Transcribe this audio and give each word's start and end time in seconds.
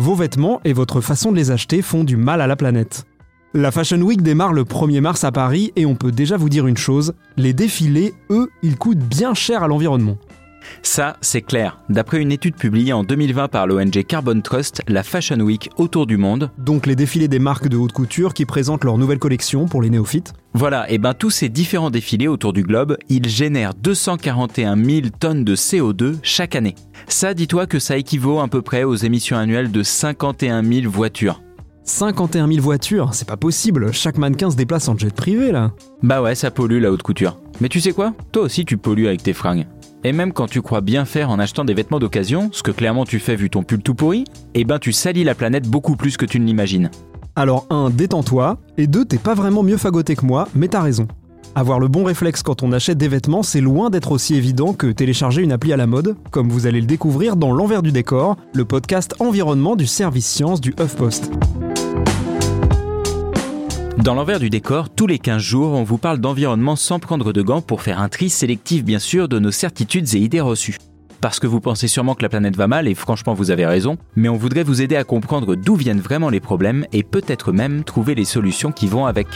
Vos 0.00 0.14
vêtements 0.14 0.62
et 0.64 0.72
votre 0.72 1.02
façon 1.02 1.30
de 1.30 1.36
les 1.36 1.50
acheter 1.50 1.82
font 1.82 2.04
du 2.04 2.16
mal 2.16 2.40
à 2.40 2.46
la 2.46 2.56
planète. 2.56 3.04
La 3.52 3.70
Fashion 3.70 4.00
Week 4.00 4.22
démarre 4.22 4.54
le 4.54 4.64
1er 4.64 5.02
mars 5.02 5.24
à 5.24 5.30
Paris 5.30 5.72
et 5.76 5.84
on 5.84 5.94
peut 5.94 6.10
déjà 6.10 6.38
vous 6.38 6.48
dire 6.48 6.66
une 6.66 6.78
chose, 6.78 7.12
les 7.36 7.52
défilés, 7.52 8.14
eux, 8.30 8.48
ils 8.62 8.78
coûtent 8.78 8.96
bien 8.96 9.34
cher 9.34 9.62
à 9.62 9.68
l'environnement. 9.68 10.16
Ça, 10.82 11.16
c'est 11.20 11.42
clair. 11.42 11.80
D'après 11.88 12.20
une 12.20 12.32
étude 12.32 12.56
publiée 12.56 12.92
en 12.92 13.04
2020 13.04 13.48
par 13.48 13.66
l'ONG 13.66 14.04
Carbon 14.06 14.40
Trust, 14.40 14.82
la 14.88 15.02
Fashion 15.02 15.40
Week 15.40 15.70
autour 15.76 16.06
du 16.06 16.16
monde, 16.16 16.50
Donc 16.58 16.86
les 16.86 16.96
défilés 16.96 17.28
des 17.28 17.38
marques 17.38 17.68
de 17.68 17.76
haute 17.76 17.92
couture 17.92 18.34
qui 18.34 18.46
présentent 18.46 18.84
leurs 18.84 18.98
nouvelles 18.98 19.18
collections 19.18 19.66
pour 19.66 19.82
les 19.82 19.90
néophytes. 19.90 20.32
voilà, 20.54 20.90
et 20.90 20.98
ben 20.98 21.14
tous 21.14 21.30
ces 21.30 21.48
différents 21.48 21.90
défilés 21.90 22.28
autour 22.28 22.52
du 22.52 22.62
globe, 22.62 22.96
ils 23.08 23.28
génèrent 23.28 23.74
241 23.74 24.76
000 24.76 25.00
tonnes 25.18 25.44
de 25.44 25.54
CO2 25.56 26.16
chaque 26.22 26.56
année. 26.56 26.74
Ça, 27.08 27.34
dis-toi 27.34 27.66
que 27.66 27.78
ça 27.78 27.96
équivaut 27.96 28.40
à 28.40 28.48
peu 28.48 28.62
près 28.62 28.84
aux 28.84 28.96
émissions 28.96 29.36
annuelles 29.36 29.70
de 29.70 29.82
51 29.82 30.62
000 30.62 30.90
voitures. 30.90 31.42
51 31.84 32.46
000 32.46 32.60
voitures, 32.60 33.14
c'est 33.14 33.26
pas 33.26 33.36
possible, 33.36 33.92
chaque 33.92 34.18
mannequin 34.18 34.50
se 34.50 34.56
déplace 34.56 34.86
en 34.88 34.96
jet 34.96 35.12
privé 35.12 35.50
là. 35.50 35.72
Bah 36.02 36.22
ouais, 36.22 36.34
ça 36.34 36.50
pollue 36.50 36.80
la 36.80 36.92
haute 36.92 37.02
couture. 37.02 37.38
Mais 37.60 37.68
tu 37.68 37.80
sais 37.80 37.92
quoi? 37.92 38.12
Toi 38.32 38.42
aussi 38.42 38.64
tu 38.64 38.76
pollues 38.76 39.08
avec 39.08 39.22
tes 39.22 39.32
fringues. 39.32 39.66
Et 40.02 40.12
même 40.12 40.32
quand 40.32 40.46
tu 40.46 40.62
crois 40.62 40.80
bien 40.80 41.04
faire 41.04 41.28
en 41.28 41.38
achetant 41.38 41.64
des 41.64 41.74
vêtements 41.74 41.98
d'occasion, 41.98 42.48
ce 42.52 42.62
que 42.62 42.70
clairement 42.70 43.04
tu 43.04 43.18
fais 43.18 43.36
vu 43.36 43.50
ton 43.50 43.62
pull 43.62 43.82
tout 43.82 43.94
pourri, 43.94 44.24
eh 44.54 44.64
ben 44.64 44.78
tu 44.78 44.92
salis 44.92 45.24
la 45.24 45.34
planète 45.34 45.68
beaucoup 45.68 45.94
plus 45.94 46.16
que 46.16 46.24
tu 46.24 46.40
ne 46.40 46.46
l'imagines. 46.46 46.90
Alors 47.36 47.66
un, 47.68 47.90
détends-toi, 47.90 48.58
et 48.78 48.86
deux, 48.86 49.04
t'es 49.04 49.18
pas 49.18 49.34
vraiment 49.34 49.62
mieux 49.62 49.76
fagoté 49.76 50.16
que 50.16 50.24
moi, 50.24 50.48
mais 50.54 50.68
t'as 50.68 50.80
raison. 50.80 51.06
Avoir 51.54 51.80
le 51.80 51.88
bon 51.88 52.04
réflexe 52.04 52.42
quand 52.42 52.62
on 52.62 52.72
achète 52.72 52.96
des 52.96 53.08
vêtements, 53.08 53.42
c'est 53.42 53.60
loin 53.60 53.90
d'être 53.90 54.12
aussi 54.12 54.36
évident 54.36 54.72
que 54.72 54.86
télécharger 54.86 55.42
une 55.42 55.52
appli 55.52 55.72
à 55.72 55.76
la 55.76 55.86
mode, 55.86 56.16
comme 56.30 56.48
vous 56.48 56.66
allez 56.66 56.80
le 56.80 56.86
découvrir 56.86 57.36
dans 57.36 57.52
L'envers 57.52 57.82
du 57.82 57.92
décor, 57.92 58.36
le 58.54 58.64
podcast 58.64 59.14
environnement 59.18 59.76
du 59.76 59.86
service 59.86 60.26
science 60.26 60.60
du 60.60 60.74
HuffPost. 60.80 61.30
Dans 63.98 64.14
l'envers 64.14 64.40
du 64.40 64.48
décor, 64.48 64.88
tous 64.88 65.06
les 65.06 65.18
15 65.18 65.42
jours, 65.42 65.72
on 65.72 65.82
vous 65.82 65.98
parle 65.98 66.18
d'environnement 66.18 66.76
sans 66.76 66.98
prendre 66.98 67.32
de 67.32 67.42
gants 67.42 67.60
pour 67.60 67.82
faire 67.82 68.00
un 68.00 68.08
tri 68.08 68.30
sélectif 68.30 68.84
bien 68.84 68.98
sûr 68.98 69.28
de 69.28 69.38
nos 69.38 69.50
certitudes 69.50 70.14
et 70.14 70.18
idées 70.18 70.40
reçues. 70.40 70.78
Parce 71.20 71.38
que 71.38 71.46
vous 71.46 71.60
pensez 71.60 71.86
sûrement 71.86 72.14
que 72.14 72.22
la 72.22 72.30
planète 72.30 72.56
va 72.56 72.66
mal, 72.66 72.88
et 72.88 72.94
franchement 72.94 73.34
vous 73.34 73.50
avez 73.50 73.66
raison, 73.66 73.98
mais 74.16 74.30
on 74.30 74.36
voudrait 74.36 74.62
vous 74.62 74.80
aider 74.80 74.96
à 74.96 75.04
comprendre 75.04 75.54
d'où 75.54 75.74
viennent 75.74 76.00
vraiment 76.00 76.30
les 76.30 76.40
problèmes 76.40 76.86
et 76.92 77.02
peut-être 77.02 77.52
même 77.52 77.84
trouver 77.84 78.14
les 78.14 78.24
solutions 78.24 78.72
qui 78.72 78.86
vont 78.86 79.04
avec. 79.04 79.26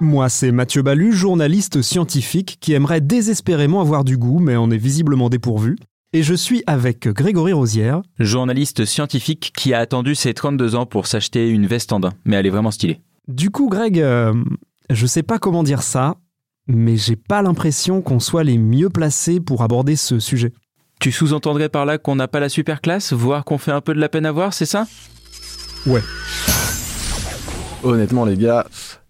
Moi, 0.00 0.28
c'est 0.28 0.52
Mathieu 0.52 0.82
Balu, 0.82 1.12
journaliste 1.12 1.80
scientifique 1.80 2.58
qui 2.60 2.74
aimerait 2.74 3.00
désespérément 3.00 3.80
avoir 3.80 4.04
du 4.04 4.18
goût, 4.18 4.38
mais 4.38 4.56
en 4.56 4.70
est 4.70 4.76
visiblement 4.76 5.30
dépourvu. 5.30 5.76
Et 6.16 6.22
je 6.22 6.32
suis 6.32 6.62
avec 6.68 7.08
Grégory 7.08 7.52
Rosière. 7.52 8.00
Journaliste 8.20 8.84
scientifique 8.84 9.52
qui 9.52 9.74
a 9.74 9.80
attendu 9.80 10.14
ses 10.14 10.32
32 10.32 10.76
ans 10.76 10.86
pour 10.86 11.08
s'acheter 11.08 11.48
une 11.48 11.66
veste 11.66 11.92
en 11.92 11.98
daim, 11.98 12.12
mais 12.24 12.36
elle 12.36 12.46
est 12.46 12.50
vraiment 12.50 12.70
stylée. 12.70 13.00
Du 13.26 13.50
coup, 13.50 13.68
Greg, 13.68 13.98
euh, 13.98 14.32
je 14.90 15.06
sais 15.06 15.24
pas 15.24 15.40
comment 15.40 15.64
dire 15.64 15.82
ça, 15.82 16.14
mais 16.68 16.96
j'ai 16.96 17.16
pas 17.16 17.42
l'impression 17.42 18.00
qu'on 18.00 18.20
soit 18.20 18.44
les 18.44 18.58
mieux 18.58 18.90
placés 18.90 19.40
pour 19.40 19.62
aborder 19.62 19.96
ce 19.96 20.20
sujet. 20.20 20.52
Tu 21.00 21.10
sous-entendrais 21.10 21.68
par 21.68 21.84
là 21.84 21.98
qu'on 21.98 22.14
n'a 22.14 22.28
pas 22.28 22.38
la 22.38 22.48
super 22.48 22.80
classe, 22.80 23.12
voire 23.12 23.44
qu'on 23.44 23.58
fait 23.58 23.72
un 23.72 23.80
peu 23.80 23.92
de 23.92 23.98
la 23.98 24.08
peine 24.08 24.24
à 24.24 24.30
voir, 24.30 24.54
c'est 24.54 24.66
ça? 24.66 24.86
Ouais. 25.84 26.02
Honnêtement, 27.82 28.24
les 28.24 28.36
gars, 28.36 28.68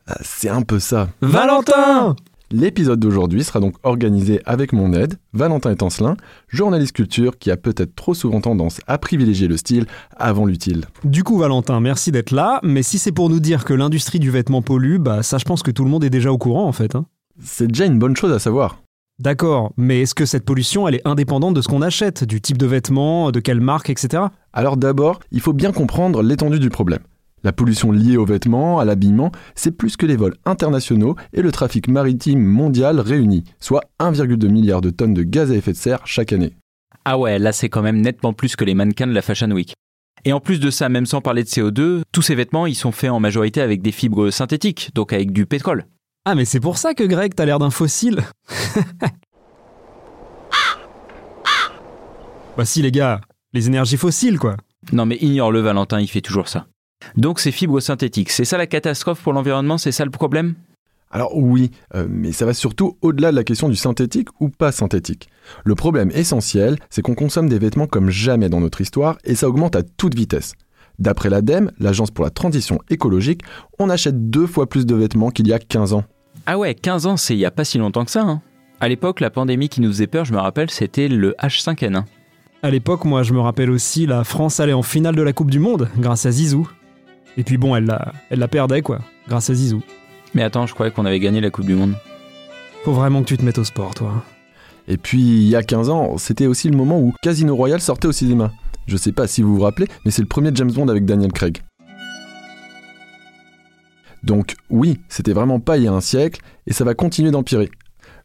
euh, 0.09 0.15
c'est 0.23 0.49
un 0.49 0.63
peu 0.63 0.79
ça. 0.79 1.11
Valentin 1.21 2.17
L'épisode 2.55 3.01
d'aujourd'hui 3.01 3.43
sera 3.43 3.59
donc 3.59 3.75
organisé 3.83 4.41
avec 4.45 4.73
mon 4.73 4.93
aide, 4.93 5.15
Valentin 5.33 5.73
Étancelin, 5.73 6.17
journaliste 6.47 6.93
culture 6.93 7.37
qui 7.37 7.51
a 7.51 7.57
peut-être 7.57 7.97
trop 7.97 8.15
souvent 8.15 8.41
tendance 8.41 8.81
à 8.87 8.97
privilégier 8.97 9.49
le 9.49 9.57
style 9.57 9.87
avant 10.17 10.47
l'utile. 10.47 10.85
Du 11.03 11.25
coup, 11.25 11.37
Valentin, 11.37 11.81
merci 11.81 12.13
d'être 12.13 12.31
là, 12.31 12.61
mais 12.63 12.85
si 12.85 12.99
c'est 13.01 13.11
pour 13.11 13.29
nous 13.29 13.41
dire 13.41 13.65
que 13.65 13.75
l'industrie 13.75 14.21
du 14.21 14.31
vêtement 14.31 14.63
pollue, 14.63 14.99
bah 14.99 15.25
ça 15.25 15.39
je 15.39 15.45
pense 15.45 15.65
que 15.65 15.73
tout 15.73 15.83
le 15.83 15.91
monde 15.91 16.05
est 16.05 16.11
déjà 16.11 16.31
au 16.31 16.39
courant 16.39 16.69
en 16.69 16.73
fait. 16.73 16.95
hein. 16.95 17.07
C'est 17.43 17.67
déjà 17.67 17.87
une 17.87 17.99
bonne 17.99 18.15
chose 18.15 18.31
à 18.31 18.39
savoir. 18.39 18.79
D'accord, 19.19 19.73
mais 19.77 20.03
est-ce 20.03 20.15
que 20.15 20.25
cette 20.25 20.45
pollution, 20.45 20.87
elle 20.87 20.95
est 20.95 21.09
indépendante 21.09 21.55
de 21.55 21.61
ce 21.61 21.67
qu'on 21.67 21.83
achète, 21.83 22.23
du 22.23 22.41
type 22.41 22.59
de 22.59 22.67
vêtements, 22.67 23.33
de 23.33 23.41
quelle 23.41 23.61
marque, 23.61 23.91
etc. 23.91 24.23
Alors 24.53 24.77
d'abord, 24.77 25.19
il 25.33 25.41
faut 25.41 25.53
bien 25.53 25.73
comprendre 25.73 26.23
l'étendue 26.23 26.61
du 26.61 26.71
problème. 26.71 27.01
La 27.45 27.53
pollution 27.53 27.93
liée 27.93 28.17
aux 28.17 28.25
vêtements, 28.25 28.79
à 28.79 28.87
l'habillement, 28.87 29.31
c'est 29.55 29.71
plus 29.71 29.99
que 29.99 30.07
les 30.07 30.17
vols 30.17 30.35
internationaux 30.47 31.15
et 31.35 31.43
le 31.43 31.53
trafic 31.53 31.89
maritime 31.89 32.43
mondial 32.43 33.01
réunis, 33.01 33.45
soit 33.61 33.83
1,2 34.01 34.49
milliard 34.49 34.81
de 34.81 34.89
tonnes 34.89 35.13
de 35.13 35.23
gaz 35.23 35.53
à 35.53 35.55
effet 35.55 35.73
de 35.73 35.77
serre 35.77 36.07
chaque 36.07 36.33
année. 36.33 36.55
Ah 37.05 37.19
ouais, 37.19 37.39
là 37.39 37.53
c'est 37.53 37.69
quand 37.69 37.83
même 37.83 38.01
nettement 38.01 38.33
plus 38.33 38.57
que 38.57 38.65
les 38.65 38.73
mannequins 38.73 39.07
de 39.07 39.13
la 39.13 39.21
Fashion 39.21 39.51
Week. 39.51 39.75
Et 40.25 40.33
en 40.33 40.41
plus 40.41 40.59
de 40.59 40.71
ça, 40.71 40.89
même 40.89 41.05
sans 41.05 41.21
parler 41.21 41.45
de 41.45 41.49
CO2, 41.49 42.01
tous 42.13 42.23
ces 42.23 42.35
vêtements, 42.35 42.65
ils 42.65 42.75
sont 42.75 42.93
faits 42.93 43.11
en 43.11 43.21
majorité 43.21 43.61
avec 43.61 43.83
des 43.83 43.93
fibres 43.93 44.31
synthétiques, 44.31 44.91
donc 44.95 45.13
avec 45.13 45.31
du 45.31 45.45
pétrole. 45.45 45.85
Ah, 46.25 46.35
mais 46.35 46.47
c'est 46.47 46.61
pour 46.61 46.79
ça 46.79 46.95
que 46.95 47.05
Greg, 47.05 47.35
t'as 47.35 47.45
l'air 47.45 47.59
d'un 47.59 47.69
fossile 47.69 48.23
Bah 52.57 52.65
si 52.65 52.81
les 52.81 52.93
gars, 52.93 53.21
les 53.53 53.67
énergies 53.67 53.99
fossiles 53.99 54.39
quoi. 54.39 54.57
Non 54.93 55.05
mais 55.05 55.19
ignore-le 55.21 55.61
Valentin, 55.61 56.01
il 56.01 56.09
fait 56.09 56.23
toujours 56.23 56.49
ça. 56.49 56.69
Donc 57.17 57.41
ces 57.41 57.53
fibres 57.53 57.81
synthétiques, 57.81 58.31
c'est 58.31 58.45
ça 58.45 58.59
la 58.59 58.67
catastrophe 58.67 59.23
pour 59.23 59.33
l'environnement, 59.33 59.79
c'est 59.79 59.93
ça 59.93 60.05
le 60.05 60.11
problème? 60.11 60.55
Alors 61.11 61.37
oui, 61.37 61.71
euh, 61.95 62.07
mais 62.11 62.33
ça 62.33 62.45
va 62.45 62.55
surtout 62.55 62.99
au-delà 63.01 63.31
de 63.31 63.37
la 63.37 63.45
question 63.45 63.69
du 63.69 63.77
synthétique 63.77 64.29
ou 64.41 64.49
pas 64.49 64.73
synthétique. 64.73 65.29
Le 65.65 65.77
problème 65.77 66.11
essentiel, 66.13 66.77
c'est 66.91 67.03
qu'on 67.03 67.15
consomme 67.15 67.49
des 67.49 67.61
vêtements 67.61 67.87
comme 67.87 68.11
jamais 68.11 68.49
dans 68.49 68.61
notre 68.61 68.81
histoire 68.81 69.19
et 69.23 69.37
ça 69.37 69.49
augmente 69.49 69.77
à 69.77 69.85
toute 69.85 70.17
vitesse. 70.17 70.55
D'après 70.99 71.31
l'ADEME, 71.31 71.71
l'Agence 71.79 72.11
pour 72.11 72.25
la 72.25 72.31
transition 72.31 72.81
écologique, 72.91 73.43
on 73.79 73.91
achète 73.91 74.29
deux 74.31 74.47
fois 74.47 74.69
plus 74.69 74.87
de 74.87 74.95
vêtements 74.95 75.31
qu'il 75.31 75.47
y 75.47 75.53
a 75.53 75.59
15 75.59 75.93
ans. 75.93 76.05
Ah 76.47 76.59
ouais, 76.59 76.75
15 76.75 77.07
ans, 77.07 77.17
c'est 77.17 77.35
il 77.35 77.41
y 77.41 77.47
a 77.47 77.51
pas 77.51 77.65
si 77.65 77.79
longtemps 77.79 78.05
que 78.05 78.11
ça. 78.11 78.23
Hein. 78.23 78.43
À 78.81 78.89
l'époque, 78.89 79.21
la 79.21 79.31
pandémie 79.31 79.69
qui 79.69 79.81
nous 79.81 79.91
faisait 79.91 80.07
peur, 80.07 80.25
je 80.25 80.33
me 80.33 80.39
rappelle, 80.39 80.71
c'était 80.71 81.09
le 81.09 81.35
H5N1. 81.41 82.05
À 82.63 82.71
l'époque, 82.71 83.05
moi, 83.05 83.23
je 83.23 83.33
me 83.33 83.41
rappelle 83.41 83.71
aussi, 83.71 84.07
la 84.07 84.25
France 84.25 84.59
allait 84.61 84.73
en 84.73 84.83
finale 84.83 85.15
de 85.15 85.23
la 85.23 85.33
Coupe 85.33 85.51
du 85.51 85.59
Monde 85.59 85.89
grâce 85.99 86.27
à 86.27 86.31
Zizou. 86.31 86.69
Et 87.37 87.45
puis 87.45 87.57
bon, 87.57 87.75
elle 87.75 87.87
la, 87.87 88.13
elle 88.31 88.39
la 88.39 88.49
perdait 88.49 88.83
quoi, 88.83 89.01
grâce 89.29 89.51
à 89.51 89.55
Zizou. 89.55 89.83
Mais 90.35 90.43
attends, 90.43 90.67
je 90.67 90.75
croyais 90.75 90.93
qu'on 90.93 91.07
avait 91.07 91.21
gagné 91.21 91.41
la 91.41 91.51
Coupe 91.51 91.67
du 91.67 91.75
Monde. 91.75 91.95
Faut 92.85 92.93
vraiment 92.93 93.23
que 93.23 93.29
tu 93.29 93.37
te 93.37 93.45
mettes 93.45 93.59
au 93.59 93.65
sport, 93.65 93.95
toi. 93.95 94.25
Et 94.89 94.97
puis, 94.99 95.21
il 95.21 95.49
y 95.49 95.57
a 95.57 95.63
15 95.63 95.89
ans, 95.89 96.19
c'était 96.19 96.47
aussi 96.47 96.69
le 96.69 96.77
moment 96.77 97.01
où 97.01 97.15
Casino 97.23 97.57
Royale 97.57 97.81
sortait 97.81 98.09
au 98.09 98.13
cinéma. 98.13 98.53
Je 98.87 98.97
sais 98.97 99.13
pas 99.13 99.27
si 99.27 99.43
vous 99.43 99.55
vous 99.57 99.63
rappelez, 99.63 99.89
mais 100.05 100.11
c'est 100.11 100.23
le 100.23 100.29
premier 100.29 100.51
James 100.55 100.71
Bond 100.71 100.89
avec 100.89 101.07
Daniel 101.07 101.33
Craig. 101.33 101.63
Donc 104.23 104.57
oui, 104.71 105.01
c'était 105.09 105.33
vraiment 105.33 105.61
pas 105.61 105.77
il 105.77 105.85
y 105.85 105.87
a 105.87 105.93
un 105.93 106.01
siècle, 106.01 106.41
et 106.67 106.73
ça 106.73 106.85
va 106.85 106.95
continuer 106.95 107.31
d'empirer. 107.31 107.71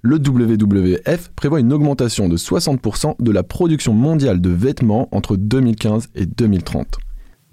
Le 0.01 0.15
WWF 0.15 1.29
prévoit 1.35 1.59
une 1.59 1.73
augmentation 1.73 2.29
de 2.29 2.38
60% 2.38 3.15
de 3.19 3.31
la 3.31 3.44
production 3.44 3.94
mondiale 3.94 4.39
de 4.41 4.50
vêtements 4.50 5.09
entre 5.11 5.35
2015 5.35 6.09
et 6.15 6.25
2030. 6.25 7.00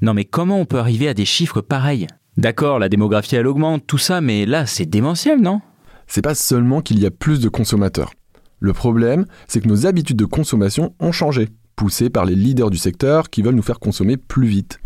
Non 0.01 0.15
mais 0.15 0.25
comment 0.25 0.61
on 0.61 0.65
peut 0.67 0.79
arriver 0.79 1.09
à 1.09 1.15
des 1.15 1.25
chiffres 1.25 1.61
pareils? 1.61 2.07
D'accord, 2.37 2.79
la 2.79 2.89
démographie 2.89 3.37
elle 3.37 3.47
augmente, 3.47 3.87
tout 3.87 3.99
ça, 3.99 4.21
mais 4.21 4.45
là 4.47 4.67
c'est 4.67 4.87
démentiel, 4.87 5.41
non? 5.41 5.61
C'est 6.07 6.23
pas 6.23 6.35
seulement 6.35 6.83
qu'il 6.83 7.01
y 7.01 7.07
a 7.07 7.11
plus 7.11 7.41
de 7.41 7.49
consommateurs. 7.49 8.13
Le 8.61 8.73
problème, 8.73 9.27
c'est 9.49 9.61
que 9.61 9.69
nos 9.69 9.87
habitudes 9.87 10.17
de 10.17 10.25
consommation 10.25 10.95
ont 11.01 11.13
changé. 11.13 11.49
poussée 11.77 12.09
par 12.09 12.25
les 12.25 12.35
leaders 12.35 12.71
du 12.71 12.79
secteur 12.79 13.29
qui 13.29 13.43
veulent 13.43 13.55
nous 13.55 13.63
faire 13.63 13.81
consommer 13.81 14.17
plus 14.17 14.47
vite. 14.47 14.81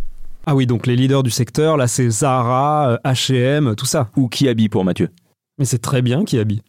Ah 0.46 0.56
oui, 0.56 0.66
donc 0.66 0.86
les 0.88 0.96
leaders 0.96 1.22
du 1.22 1.30
secteur, 1.30 1.76
là 1.76 1.86
c'est 1.86 2.10
Zara, 2.10 2.98
H&M, 3.04 3.74
tout 3.76 3.86
ça. 3.86 4.10
Ou 4.16 4.28
qui 4.28 4.48
habille 4.48 4.68
pour 4.68 4.84
Mathieu 4.84 5.08
Mais 5.58 5.64
c'est 5.64 5.78
très 5.78 6.02
bien 6.02 6.24
qui 6.24 6.38
habille. 6.38 6.62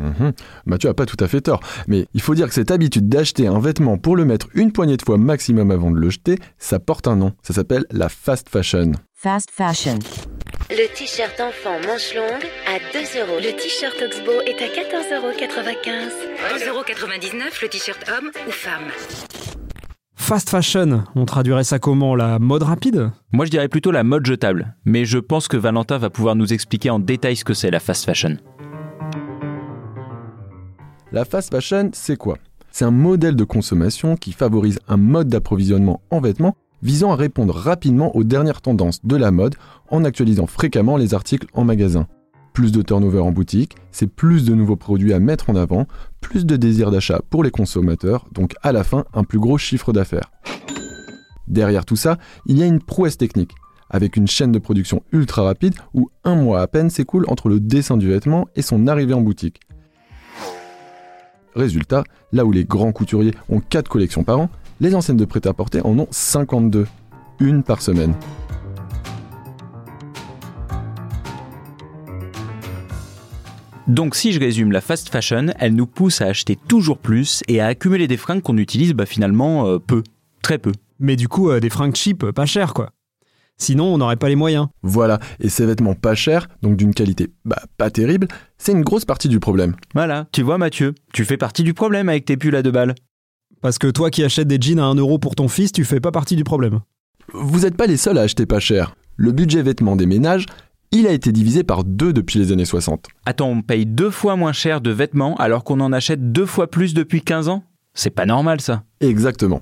Mhm. 0.00 0.10
Mhm. 0.18 0.32
Mathieu 0.66 0.90
a 0.90 0.94
pas 0.94 1.06
tout 1.06 1.16
à 1.22 1.28
fait 1.28 1.40
tort, 1.40 1.60
mais 1.86 2.06
il 2.14 2.20
faut 2.20 2.34
dire 2.34 2.48
que 2.48 2.54
cette 2.54 2.70
habitude 2.70 3.08
d'acheter 3.08 3.46
un 3.46 3.60
vêtement 3.60 3.98
pour 3.98 4.16
le 4.16 4.24
mettre 4.24 4.48
une 4.54 4.72
poignée 4.72 4.96
de 4.96 5.02
fois 5.02 5.18
maximum 5.18 5.70
avant 5.70 5.90
de 5.90 5.96
le 5.98 6.10
jeter, 6.10 6.38
ça 6.58 6.78
porte 6.78 7.06
un 7.06 7.16
nom, 7.16 7.32
ça 7.42 7.54
s'appelle 7.54 7.84
la 7.90 8.08
fast 8.08 8.48
fashion. 8.48 8.92
Fast 9.14 9.50
fashion. 9.50 9.98
Le 10.70 10.86
t-shirt 10.96 11.38
enfant 11.40 11.78
manche 11.86 12.14
longue 12.14 12.46
à 12.66 12.78
2 12.92 13.20
euros. 13.20 13.38
Le 13.38 13.52
t-shirt 13.56 13.94
Oxbow 14.02 14.40
est 14.46 14.62
à 14.62 14.68
14,95€. 14.68 16.12
2,99€ 16.58 17.62
le 17.62 17.68
t-shirt 17.68 17.98
homme 18.08 18.30
ou 18.46 18.50
femme. 18.50 18.84
Fast 20.14 20.48
fashion, 20.50 21.04
on 21.16 21.24
traduirait 21.24 21.64
ça 21.64 21.78
comment? 21.78 22.14
La 22.14 22.38
mode 22.38 22.62
rapide? 22.62 23.10
Moi 23.32 23.46
je 23.46 23.50
dirais 23.50 23.68
plutôt 23.68 23.90
la 23.90 24.04
mode 24.04 24.24
jetable, 24.24 24.76
mais 24.84 25.04
je 25.04 25.18
pense 25.18 25.48
que 25.48 25.56
Valentin 25.56 25.98
va 25.98 26.08
pouvoir 26.08 26.36
nous 26.36 26.52
expliquer 26.52 26.90
en 26.90 26.98
détail 27.00 27.36
ce 27.36 27.44
que 27.44 27.54
c'est 27.54 27.70
la 27.70 27.80
fast 27.80 28.04
fashion. 28.04 28.36
La 31.12 31.24
fast 31.24 31.50
fashion, 31.50 31.90
c'est 31.92 32.16
quoi? 32.16 32.38
C'est 32.70 32.84
un 32.84 32.92
modèle 32.92 33.34
de 33.34 33.42
consommation 33.42 34.14
qui 34.14 34.30
favorise 34.30 34.78
un 34.86 34.96
mode 34.96 35.26
d'approvisionnement 35.26 36.00
en 36.12 36.20
vêtements 36.20 36.54
visant 36.84 37.10
à 37.10 37.16
répondre 37.16 37.52
rapidement 37.52 38.14
aux 38.14 38.22
dernières 38.22 38.60
tendances 38.60 39.04
de 39.04 39.16
la 39.16 39.32
mode 39.32 39.56
en 39.88 40.04
actualisant 40.04 40.46
fréquemment 40.46 40.96
les 40.96 41.12
articles 41.12 41.48
en 41.52 41.64
magasin. 41.64 42.06
Plus 42.52 42.70
de 42.70 42.80
turnover 42.82 43.18
en 43.18 43.32
boutique, 43.32 43.74
c'est 43.90 44.06
plus 44.06 44.44
de 44.44 44.54
nouveaux 44.54 44.76
produits 44.76 45.12
à 45.12 45.18
mettre 45.18 45.50
en 45.50 45.56
avant, 45.56 45.88
plus 46.20 46.46
de 46.46 46.54
désir 46.54 46.92
d'achat 46.92 47.20
pour 47.28 47.42
les 47.42 47.50
consommateurs, 47.50 48.26
donc 48.30 48.54
à 48.62 48.70
la 48.70 48.84
fin 48.84 49.04
un 49.12 49.24
plus 49.24 49.40
gros 49.40 49.58
chiffre 49.58 49.92
d'affaires. 49.92 50.30
Derrière 51.48 51.86
tout 51.86 51.96
ça, 51.96 52.18
il 52.46 52.56
y 52.56 52.62
a 52.62 52.66
une 52.66 52.80
prouesse 52.80 53.18
technique, 53.18 53.56
avec 53.90 54.16
une 54.16 54.28
chaîne 54.28 54.52
de 54.52 54.60
production 54.60 55.02
ultra 55.10 55.42
rapide 55.42 55.74
où 55.92 56.08
un 56.22 56.36
mois 56.36 56.60
à 56.60 56.68
peine 56.68 56.88
s'écoule 56.88 57.24
entre 57.26 57.48
le 57.48 57.58
dessin 57.58 57.96
du 57.96 58.08
vêtement 58.08 58.46
et 58.54 58.62
son 58.62 58.86
arrivée 58.86 59.14
en 59.14 59.22
boutique. 59.22 59.58
Résultat, 61.54 62.04
là 62.32 62.44
où 62.44 62.52
les 62.52 62.64
grands 62.64 62.92
couturiers 62.92 63.34
ont 63.48 63.60
4 63.60 63.88
collections 63.88 64.24
par 64.24 64.40
an, 64.40 64.50
les 64.80 64.94
enseignes 64.94 65.16
de 65.16 65.24
prêt-à-porter 65.24 65.80
en 65.84 65.98
ont 65.98 66.08
52, 66.10 66.86
une 67.40 67.62
par 67.62 67.82
semaine. 67.82 68.14
Donc 73.90 74.14
si 74.14 74.32
je 74.32 74.38
résume, 74.38 74.70
la 74.70 74.80
fast 74.80 75.08
fashion, 75.08 75.46
elle 75.58 75.74
nous 75.74 75.86
pousse 75.86 76.20
à 76.20 76.26
acheter 76.26 76.54
toujours 76.54 76.98
plus 76.98 77.42
et 77.48 77.60
à 77.60 77.66
accumuler 77.66 78.06
des 78.06 78.16
fringues 78.16 78.40
qu'on 78.40 78.56
utilise 78.56 78.94
bah, 78.94 79.04
finalement 79.04 79.66
euh, 79.66 79.78
peu, 79.80 80.04
très 80.42 80.58
peu. 80.58 80.70
Mais 81.00 81.16
du 81.16 81.26
coup, 81.26 81.50
euh, 81.50 81.58
des 81.58 81.70
fringues 81.70 81.96
cheap, 81.96 82.22
euh, 82.22 82.32
pas 82.32 82.46
chères 82.46 82.72
quoi. 82.72 82.90
Sinon, 83.60 83.84
on 83.84 83.98
n'aurait 83.98 84.16
pas 84.16 84.30
les 84.30 84.36
moyens. 84.36 84.68
Voilà, 84.82 85.20
et 85.38 85.50
ces 85.50 85.66
vêtements 85.66 85.94
pas 85.94 86.14
chers, 86.14 86.48
donc 86.62 86.76
d'une 86.76 86.94
qualité 86.94 87.28
bah, 87.44 87.62
pas 87.76 87.90
terrible, 87.90 88.26
c'est 88.56 88.72
une 88.72 88.82
grosse 88.82 89.04
partie 89.04 89.28
du 89.28 89.38
problème. 89.38 89.76
Voilà, 89.94 90.26
tu 90.32 90.42
vois 90.42 90.56
Mathieu, 90.56 90.94
tu 91.12 91.26
fais 91.26 91.36
partie 91.36 91.62
du 91.62 91.74
problème 91.74 92.08
avec 92.08 92.24
tes 92.24 92.38
pulls 92.38 92.56
à 92.56 92.62
deux 92.62 92.70
balles. 92.70 92.94
Parce 93.60 93.78
que 93.78 93.88
toi 93.88 94.08
qui 94.08 94.24
achètes 94.24 94.48
des 94.48 94.58
jeans 94.58 94.78
à 94.78 94.84
1 94.84 94.94
euro 94.94 95.18
pour 95.18 95.34
ton 95.34 95.46
fils, 95.48 95.72
tu 95.72 95.84
fais 95.84 96.00
pas 96.00 96.10
partie 96.10 96.36
du 96.36 96.44
problème. 96.44 96.80
Vous 97.34 97.60
n'êtes 97.60 97.76
pas 97.76 97.86
les 97.86 97.98
seuls 97.98 98.16
à 98.16 98.22
acheter 98.22 98.46
pas 98.46 98.60
cher. 98.60 98.94
Le 99.16 99.32
budget 99.32 99.62
vêtements 99.62 99.96
des 99.96 100.06
ménages, 100.06 100.46
il 100.90 101.06
a 101.06 101.12
été 101.12 101.30
divisé 101.30 101.62
par 101.62 101.84
deux 101.84 102.14
depuis 102.14 102.38
les 102.38 102.52
années 102.52 102.64
60. 102.64 103.08
Attends, 103.26 103.50
on 103.50 103.60
paye 103.60 103.84
deux 103.84 104.10
fois 104.10 104.36
moins 104.36 104.54
cher 104.54 104.80
de 104.80 104.90
vêtements 104.90 105.36
alors 105.36 105.64
qu'on 105.64 105.80
en 105.80 105.92
achète 105.92 106.32
deux 106.32 106.46
fois 106.46 106.70
plus 106.70 106.94
depuis 106.94 107.20
15 107.20 107.48
ans? 107.48 107.62
C'est 107.92 108.08
pas 108.08 108.24
normal 108.24 108.62
ça. 108.62 108.84
Exactement. 109.00 109.60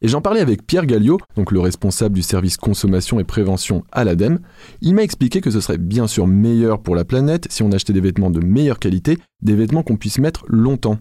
Et 0.00 0.08
j'en 0.08 0.20
parlais 0.20 0.40
avec 0.40 0.64
Pierre 0.64 0.86
Galliot, 0.86 1.18
donc 1.34 1.50
le 1.50 1.58
responsable 1.58 2.14
du 2.14 2.22
service 2.22 2.56
consommation 2.56 3.18
et 3.18 3.24
prévention 3.24 3.82
à 3.90 4.04
l'ADEME. 4.04 4.38
Il 4.80 4.94
m'a 4.94 5.02
expliqué 5.02 5.40
que 5.40 5.50
ce 5.50 5.60
serait 5.60 5.78
bien 5.78 6.06
sûr 6.06 6.28
meilleur 6.28 6.80
pour 6.80 6.94
la 6.94 7.04
planète 7.04 7.48
si 7.50 7.64
on 7.64 7.72
achetait 7.72 7.92
des 7.92 8.00
vêtements 8.00 8.30
de 8.30 8.38
meilleure 8.38 8.78
qualité, 8.78 9.18
des 9.42 9.56
vêtements 9.56 9.82
qu'on 9.82 9.96
puisse 9.96 10.18
mettre 10.18 10.44
longtemps. 10.46 10.98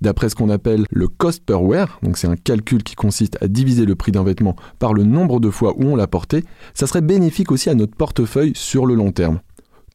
D'après 0.00 0.28
ce 0.28 0.34
qu'on 0.34 0.50
appelle 0.50 0.84
le 0.90 1.06
cost 1.06 1.44
per 1.44 1.54
wear, 1.54 2.00
c'est 2.14 2.26
un 2.26 2.36
calcul 2.36 2.82
qui 2.82 2.96
consiste 2.96 3.38
à 3.40 3.46
diviser 3.46 3.86
le 3.86 3.94
prix 3.94 4.10
d'un 4.10 4.24
vêtement 4.24 4.56
par 4.80 4.92
le 4.92 5.04
nombre 5.04 5.38
de 5.38 5.48
fois 5.48 5.72
où 5.76 5.84
on 5.84 5.96
l'a 5.96 6.08
porté, 6.08 6.44
ça 6.74 6.88
serait 6.88 7.00
bénéfique 7.00 7.52
aussi 7.52 7.70
à 7.70 7.74
notre 7.74 7.96
portefeuille 7.96 8.52
sur 8.56 8.84
le 8.84 8.94
long 8.94 9.12
terme. 9.12 9.40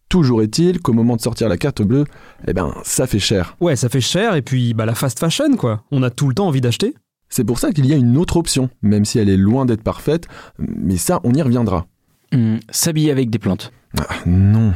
Toujours 0.08 0.42
est-il 0.42 0.80
qu'au 0.80 0.94
moment 0.94 1.18
de 1.18 1.22
sortir 1.22 1.50
la 1.50 1.58
carte 1.58 1.84
bleue, 1.84 2.06
eh 2.48 2.54
ben 2.54 2.74
ça 2.84 3.06
fait 3.06 3.20
cher. 3.20 3.56
Ouais, 3.60 3.76
ça 3.76 3.90
fait 3.90 4.02
cher 4.02 4.36
et 4.36 4.42
puis 4.42 4.74
bah 4.74 4.86
la 4.86 4.96
fast 4.96 5.20
fashion 5.20 5.56
quoi. 5.58 5.84
On 5.92 6.02
a 6.02 6.10
tout 6.10 6.30
le 6.30 6.34
temps 6.34 6.48
envie 6.48 6.62
d'acheter. 6.62 6.96
C'est 7.30 7.44
pour 7.44 7.60
ça 7.60 7.72
qu'il 7.72 7.86
y 7.86 7.94
a 7.94 7.96
une 7.96 8.18
autre 8.18 8.38
option, 8.38 8.70
même 8.82 9.06
si 9.06 9.20
elle 9.20 9.30
est 9.30 9.38
loin 9.38 9.66
d'être 9.66 9.84
parfaite, 9.84 10.28
mais 10.58 10.98
ça 10.98 11.20
on 11.24 11.34
y 11.34 11.42
reviendra. 11.42 11.86
Hmm, 12.34 12.58
S'habiller 12.70 13.12
avec 13.12 13.30
des 13.30 13.40
plantes. 13.40 13.72
Ah, 14.00 14.16
non. 14.26 14.74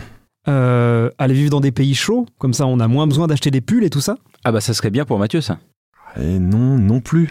Euh, 0.47 1.09
aller 1.17 1.33
vivre 1.33 1.49
dans 1.51 1.61
des 1.61 1.71
pays 1.71 1.95
chauds, 1.95 2.25
comme 2.37 2.53
ça 2.53 2.65
on 2.67 2.79
a 2.79 2.87
moins 2.87 3.07
besoin 3.07 3.27
d'acheter 3.27 3.49
des 3.51 3.61
pulls 3.61 3.83
et 3.83 3.89
tout 3.89 4.01
ça. 4.01 4.17
Ah 4.43 4.51
bah 4.51 4.61
ça 4.61 4.73
serait 4.73 4.89
bien 4.91 5.05
pour 5.05 5.17
Mathieu 5.19 5.41
ça. 5.41 5.59
Et 6.19 6.39
non, 6.39 6.77
non 6.77 6.99
plus. 6.99 7.29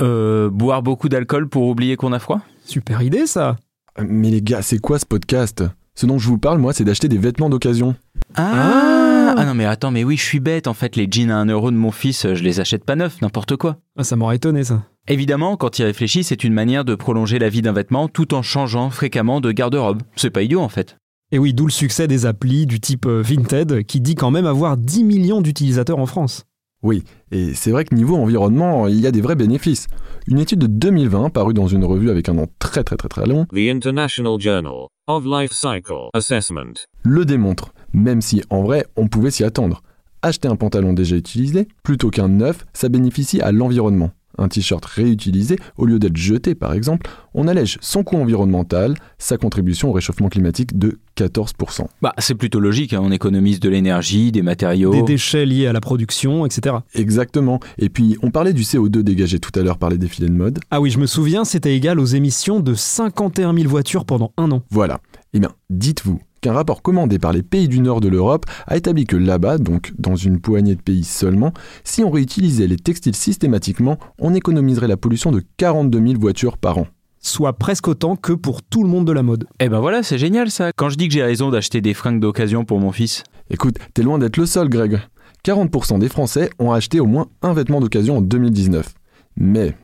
Euh, 0.00 0.50
boire 0.50 0.82
beaucoup 0.82 1.08
d'alcool 1.08 1.48
pour 1.48 1.66
oublier 1.68 1.96
qu'on 1.96 2.12
a 2.12 2.18
froid? 2.18 2.40
Super 2.64 3.02
idée 3.02 3.26
ça. 3.26 3.56
Mais 3.98 4.30
les 4.30 4.42
gars, 4.42 4.62
c'est 4.62 4.78
quoi 4.78 4.98
ce 4.98 5.06
podcast? 5.06 5.64
Ce 5.94 6.06
dont 6.06 6.18
je 6.18 6.28
vous 6.28 6.38
parle, 6.38 6.58
moi, 6.58 6.72
c'est 6.72 6.84
d'acheter 6.84 7.08
des 7.08 7.18
vêtements 7.18 7.50
d'occasion. 7.50 7.94
Ah, 8.36 8.52
ah 8.54 8.99
non 9.44 9.54
mais 9.54 9.64
attends, 9.64 9.90
mais 9.90 10.04
oui, 10.04 10.16
je 10.16 10.24
suis 10.24 10.40
bête 10.40 10.66
en 10.66 10.74
fait, 10.74 10.96
les 10.96 11.06
jeans 11.10 11.30
à 11.30 11.36
1 11.38 11.46
euro 11.46 11.70
de 11.70 11.76
mon 11.76 11.90
fils, 11.90 12.26
je 12.34 12.42
les 12.42 12.60
achète 12.60 12.84
pas 12.84 12.96
neufs, 12.96 13.20
n'importe 13.20 13.56
quoi. 13.56 13.78
Ah, 13.96 14.04
ça 14.04 14.16
m'aurait 14.16 14.36
étonné 14.36 14.64
ça. 14.64 14.82
Évidemment, 15.08 15.56
quand 15.56 15.78
il 15.78 15.84
réfléchit, 15.84 16.24
c'est 16.24 16.44
une 16.44 16.52
manière 16.52 16.84
de 16.84 16.94
prolonger 16.94 17.38
la 17.38 17.48
vie 17.48 17.62
d'un 17.62 17.72
vêtement 17.72 18.08
tout 18.08 18.34
en 18.34 18.42
changeant 18.42 18.90
fréquemment 18.90 19.40
de 19.40 19.52
garde-robe. 19.52 20.02
C'est 20.16 20.30
pas 20.30 20.42
idiot 20.42 20.60
en 20.60 20.68
fait. 20.68 20.96
Et 21.32 21.38
oui, 21.38 21.54
d'où 21.54 21.66
le 21.66 21.72
succès 21.72 22.08
des 22.08 22.26
applis 22.26 22.66
du 22.66 22.80
type 22.80 23.06
euh, 23.06 23.22
Vinted 23.22 23.84
qui 23.84 24.00
dit 24.00 24.16
quand 24.16 24.32
même 24.32 24.46
avoir 24.46 24.76
10 24.76 25.04
millions 25.04 25.40
d'utilisateurs 25.40 25.98
en 25.98 26.06
France. 26.06 26.44
Oui, 26.82 27.04
et 27.30 27.52
c'est 27.52 27.72
vrai 27.72 27.84
que 27.84 27.94
niveau 27.94 28.16
environnement, 28.16 28.88
il 28.88 28.98
y 29.00 29.06
a 29.06 29.10
des 29.10 29.20
vrais 29.20 29.34
bénéfices. 29.34 29.86
Une 30.26 30.38
étude 30.38 30.60
de 30.60 30.66
2020 30.66 31.28
parue 31.28 31.52
dans 31.52 31.66
une 31.66 31.84
revue 31.84 32.08
avec 32.10 32.28
un 32.30 32.34
nom 32.34 32.46
très 32.58 32.82
très 32.84 32.96
très 32.96 33.08
très 33.08 33.26
long 33.26 33.44
The 33.46 33.68
International 33.70 34.40
Journal 34.40 34.86
of 35.06 35.24
Life 35.26 35.52
Cycle 35.52 36.08
Assessment. 36.14 36.72
le 37.02 37.24
démontre, 37.26 37.74
même 37.92 38.22
si 38.22 38.42
en 38.48 38.62
vrai 38.62 38.86
on 38.96 39.08
pouvait 39.08 39.30
s'y 39.30 39.44
attendre. 39.44 39.82
Acheter 40.22 40.48
un 40.48 40.56
pantalon 40.56 40.92
déjà 40.94 41.16
utilisé 41.16 41.68
plutôt 41.82 42.10
qu'un 42.10 42.28
neuf, 42.28 42.64
ça 42.72 42.88
bénéficie 42.88 43.40
à 43.42 43.52
l'environnement. 43.52 44.10
Un 44.40 44.48
t-shirt 44.48 44.84
réutilisé, 44.84 45.56
au 45.76 45.84
lieu 45.84 45.98
d'être 45.98 46.16
jeté 46.16 46.54
par 46.54 46.72
exemple, 46.72 47.08
on 47.34 47.46
allège 47.46 47.78
son 47.80 48.02
coût 48.02 48.16
environnemental, 48.16 48.94
sa 49.18 49.36
contribution 49.36 49.90
au 49.90 49.92
réchauffement 49.92 50.28
climatique 50.28 50.78
de 50.78 50.98
14%. 51.16 51.86
Bah 52.00 52.14
c'est 52.18 52.34
plutôt 52.34 52.58
logique, 52.58 52.94
hein, 52.94 53.00
on 53.02 53.12
économise 53.12 53.60
de 53.60 53.68
l'énergie, 53.68 54.32
des 54.32 54.40
matériaux. 54.40 54.92
Des 54.92 55.02
déchets 55.02 55.44
liés 55.44 55.66
à 55.66 55.72
la 55.74 55.80
production, 55.80 56.46
etc. 56.46 56.76
Exactement. 56.94 57.60
Et 57.78 57.90
puis 57.90 58.16
on 58.22 58.30
parlait 58.30 58.54
du 58.54 58.62
CO2 58.62 59.02
dégagé 59.02 59.38
tout 59.38 59.52
à 59.58 59.62
l'heure 59.62 59.76
par 59.76 59.90
les 59.90 59.98
défilés 59.98 60.28
de 60.28 60.34
mode. 60.34 60.58
Ah 60.70 60.80
oui, 60.80 60.90
je 60.90 60.98
me 60.98 61.06
souviens, 61.06 61.44
c'était 61.44 61.76
égal 61.76 62.00
aux 62.00 62.06
émissions 62.06 62.60
de 62.60 62.74
51 62.74 63.54
000 63.54 63.68
voitures 63.68 64.06
pendant 64.06 64.32
un 64.38 64.50
an. 64.50 64.62
Voilà. 64.70 65.00
Eh 65.32 65.38
bien, 65.38 65.50
dites-vous 65.68 66.20
qu'un 66.40 66.52
rapport 66.52 66.82
commandé 66.82 67.20
par 67.20 67.32
les 67.32 67.44
pays 67.44 67.68
du 67.68 67.78
nord 67.78 68.00
de 68.00 68.08
l'Europe 68.08 68.46
a 68.66 68.76
établi 68.76 69.04
que 69.04 69.16
là-bas, 69.16 69.58
donc 69.58 69.92
dans 69.96 70.16
une 70.16 70.40
poignée 70.40 70.74
de 70.74 70.80
pays 70.80 71.04
seulement, 71.04 71.52
si 71.84 72.02
on 72.02 72.10
réutilisait 72.10 72.66
les 72.66 72.76
textiles 72.76 73.14
systématiquement, 73.14 73.98
on 74.18 74.34
économiserait 74.34 74.88
la 74.88 74.96
pollution 74.96 75.30
de 75.30 75.42
42 75.56 76.00
000 76.00 76.20
voitures 76.20 76.58
par 76.58 76.78
an. 76.78 76.88
Soit 77.20 77.52
presque 77.52 77.86
autant 77.86 78.16
que 78.16 78.32
pour 78.32 78.62
tout 78.62 78.82
le 78.82 78.88
monde 78.88 79.06
de 79.06 79.12
la 79.12 79.22
mode. 79.22 79.46
Eh 79.60 79.68
ben 79.68 79.78
voilà, 79.78 80.02
c'est 80.02 80.18
génial 80.18 80.50
ça. 80.50 80.72
Quand 80.72 80.88
je 80.88 80.96
dis 80.96 81.06
que 81.06 81.14
j'ai 81.14 81.22
raison 81.22 81.50
d'acheter 81.50 81.80
des 81.80 81.94
fringues 81.94 82.18
d'occasion 82.18 82.64
pour 82.64 82.80
mon 82.80 82.90
fils. 82.90 83.22
Écoute, 83.50 83.76
t'es 83.94 84.02
loin 84.02 84.18
d'être 84.18 84.36
le 84.36 84.46
seul, 84.46 84.68
Greg. 84.68 85.00
40% 85.44 86.00
des 86.00 86.08
Français 86.08 86.50
ont 86.58 86.72
acheté 86.72 86.98
au 86.98 87.06
moins 87.06 87.28
un 87.42 87.52
vêtement 87.52 87.80
d'occasion 87.80 88.16
en 88.16 88.22
2019. 88.22 88.94
Mais, 89.36 89.76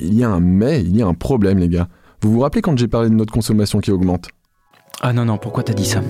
il 0.00 0.14
y 0.14 0.22
a 0.22 0.30
un 0.30 0.40
mais, 0.40 0.82
il 0.82 0.96
y 0.96 1.02
a 1.02 1.06
un 1.06 1.14
problème, 1.14 1.58
les 1.58 1.68
gars. 1.68 1.88
Vous 2.20 2.30
vous 2.30 2.40
rappelez 2.40 2.62
quand 2.62 2.78
j'ai 2.78 2.88
parlé 2.88 3.08
de 3.08 3.14
notre 3.14 3.32
consommation 3.32 3.80
qui 3.80 3.90
augmente? 3.90 4.28
Ah 5.04 5.12
non, 5.12 5.24
non, 5.24 5.36
pourquoi 5.36 5.64
t'as 5.64 5.72
dit 5.72 5.84
ça 5.84 6.00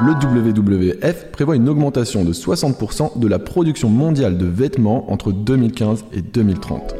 Le 0.00 0.12
WWF 0.12 1.32
prévoit 1.32 1.56
une 1.56 1.68
augmentation 1.68 2.24
de 2.24 2.32
60% 2.32 3.18
de 3.18 3.26
la 3.26 3.40
production 3.40 3.88
mondiale 3.88 4.38
de 4.38 4.46
vêtements 4.46 5.10
entre 5.10 5.32
2015 5.32 6.04
et 6.12 6.22
2030. 6.22 6.94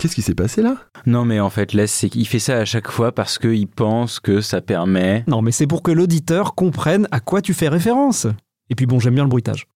Qu'est-ce 0.00 0.14
qui 0.14 0.22
s'est 0.22 0.34
passé 0.34 0.62
là? 0.62 0.76
Non 1.04 1.26
mais 1.26 1.40
en 1.40 1.50
fait, 1.50 1.74
laisse, 1.74 1.92
c'est 1.92 2.08
qu'il 2.08 2.26
fait 2.26 2.38
ça 2.38 2.56
à 2.56 2.64
chaque 2.64 2.90
fois 2.90 3.12
parce 3.12 3.38
qu'il 3.38 3.68
pense 3.68 4.18
que 4.18 4.40
ça 4.40 4.62
permet... 4.62 5.24
Non, 5.26 5.42
mais 5.42 5.52
c'est 5.52 5.66
pour 5.66 5.82
que 5.82 5.90
l'auditeur 5.90 6.54
comprenne 6.54 7.06
à 7.10 7.20
quoi 7.20 7.42
tu 7.42 7.52
fais 7.52 7.68
référence. 7.68 8.26
Et 8.70 8.74
puis 8.74 8.86
bon, 8.86 8.98
j'aime 8.98 9.14
bien 9.14 9.24
le 9.24 9.28
bruitage. 9.30 9.66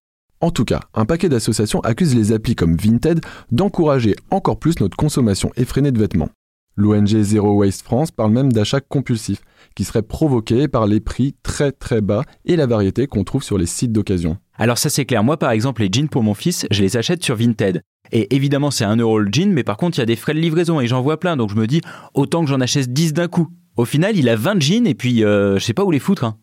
En 0.40 0.50
tout 0.50 0.64
cas, 0.64 0.80
un 0.94 1.04
paquet 1.04 1.28
d'associations 1.28 1.80
accuse 1.80 2.14
les 2.14 2.32
applis 2.32 2.54
comme 2.54 2.76
Vinted 2.76 3.20
d'encourager 3.52 4.16
encore 4.30 4.58
plus 4.58 4.80
notre 4.80 4.96
consommation 4.96 5.50
effrénée 5.56 5.92
de 5.92 5.98
vêtements. 5.98 6.30
L'ONG 6.78 7.08
Zero 7.22 7.54
Waste 7.54 7.82
France 7.82 8.12
parle 8.12 8.30
même 8.30 8.52
d'achats 8.52 8.80
compulsifs, 8.80 9.42
qui 9.74 9.82
seraient 9.82 10.02
provoqués 10.02 10.68
par 10.68 10.86
les 10.86 11.00
prix 11.00 11.34
très 11.42 11.72
très 11.72 12.00
bas 12.00 12.22
et 12.44 12.54
la 12.54 12.66
variété 12.66 13.08
qu'on 13.08 13.24
trouve 13.24 13.42
sur 13.42 13.58
les 13.58 13.66
sites 13.66 13.90
d'occasion. 13.90 14.36
Alors 14.56 14.78
ça 14.78 14.88
c'est 14.88 15.04
clair, 15.04 15.24
moi 15.24 15.36
par 15.38 15.50
exemple 15.50 15.82
les 15.82 15.88
jeans 15.90 16.08
pour 16.08 16.22
mon 16.22 16.34
fils, 16.34 16.66
je 16.70 16.80
les 16.80 16.96
achète 16.96 17.24
sur 17.24 17.34
Vinted. 17.34 17.82
Et 18.12 18.32
évidemment, 18.34 18.70
c'est 18.70 18.84
un 18.84 18.94
euro 18.96 19.18
le 19.18 19.28
jean, 19.30 19.52
mais 19.52 19.64
par 19.64 19.76
contre, 19.76 19.98
il 19.98 20.00
y 20.00 20.02
a 20.02 20.06
des 20.06 20.16
frais 20.16 20.34
de 20.34 20.38
livraison 20.38 20.80
et 20.80 20.86
j'en 20.86 21.02
vois 21.02 21.18
plein. 21.18 21.36
Donc 21.36 21.50
je 21.50 21.56
me 21.56 21.66
dis, 21.66 21.80
autant 22.14 22.42
que 22.42 22.48
j'en 22.48 22.60
achète 22.60 22.92
10 22.92 23.12
d'un 23.12 23.26
coup. 23.28 23.48
Au 23.76 23.84
final, 23.84 24.16
il 24.16 24.28
a 24.28 24.36
20 24.36 24.62
jeans 24.62 24.86
et 24.86 24.94
puis 24.94 25.24
euh, 25.24 25.58
je 25.58 25.64
sais 25.64 25.74
pas 25.74 25.84
où 25.84 25.90
les 25.90 25.98
foutre. 25.98 26.22
hein. 26.24 26.36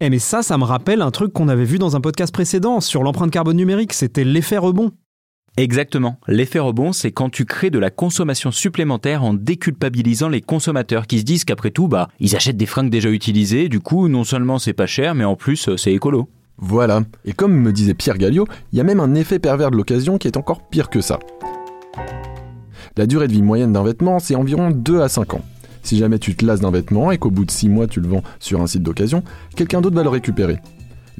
Eh 0.00 0.10
mais 0.10 0.18
ça, 0.18 0.42
ça 0.42 0.58
me 0.58 0.64
rappelle 0.64 1.00
un 1.00 1.10
truc 1.10 1.32
qu'on 1.32 1.48
avait 1.48 1.64
vu 1.64 1.78
dans 1.78 1.96
un 1.96 2.00
podcast 2.00 2.32
précédent 2.34 2.80
sur 2.80 3.02
l'empreinte 3.02 3.30
carbone 3.30 3.56
numérique, 3.56 3.94
c'était 3.94 4.24
l'effet 4.24 4.58
rebond. 4.58 4.92
Exactement. 5.58 6.18
L'effet 6.28 6.58
rebond, 6.58 6.92
c'est 6.92 7.12
quand 7.12 7.28
tu 7.28 7.44
crées 7.44 7.68
de 7.68 7.78
la 7.78 7.90
consommation 7.90 8.50
supplémentaire 8.50 9.22
en 9.22 9.34
déculpabilisant 9.34 10.30
les 10.30 10.40
consommateurs 10.40 11.06
qui 11.06 11.18
se 11.18 11.24
disent 11.24 11.44
qu'après 11.44 11.70
tout, 11.70 11.88
bah, 11.88 12.08
ils 12.20 12.34
achètent 12.34 12.56
des 12.56 12.66
fringues 12.66 12.88
déjà 12.88 13.10
utilisées. 13.10 13.68
Du 13.68 13.80
coup, 13.80 14.08
non 14.08 14.24
seulement 14.24 14.58
c'est 14.58 14.72
pas 14.72 14.86
cher, 14.86 15.14
mais 15.14 15.24
en 15.24 15.36
plus, 15.36 15.68
euh, 15.68 15.76
c'est 15.76 15.92
écolo. 15.92 16.28
Voilà. 16.56 17.02
Et 17.26 17.34
comme 17.34 17.54
me 17.54 17.72
disait 17.72 17.92
Pierre 17.92 18.16
Galliot, 18.16 18.46
il 18.72 18.78
y 18.78 18.80
a 18.80 18.84
même 18.84 19.00
un 19.00 19.14
effet 19.14 19.38
pervers 19.38 19.70
de 19.70 19.76
l'occasion 19.76 20.16
qui 20.16 20.26
est 20.26 20.38
encore 20.38 20.68
pire 20.68 20.88
que 20.88 21.02
ça. 21.02 21.18
La 22.96 23.06
durée 23.06 23.26
de 23.26 23.32
vie 23.32 23.42
moyenne 23.42 23.72
d'un 23.72 23.82
vêtement, 23.82 24.18
c'est 24.20 24.34
environ 24.34 24.70
2 24.70 25.00
à 25.02 25.08
5 25.08 25.34
ans. 25.34 25.44
Si 25.82 25.98
jamais 25.98 26.18
tu 26.18 26.34
te 26.34 26.46
lasses 26.46 26.60
d'un 26.60 26.70
vêtement 26.70 27.10
et 27.10 27.18
qu'au 27.18 27.30
bout 27.30 27.44
de 27.44 27.50
6 27.50 27.68
mois 27.68 27.86
tu 27.86 28.00
le 28.00 28.08
vends 28.08 28.22
sur 28.38 28.62
un 28.62 28.66
site 28.66 28.82
d'occasion, 28.82 29.22
quelqu'un 29.56 29.80
d'autre 29.80 29.96
va 29.96 30.02
le 30.02 30.08
récupérer. 30.08 30.58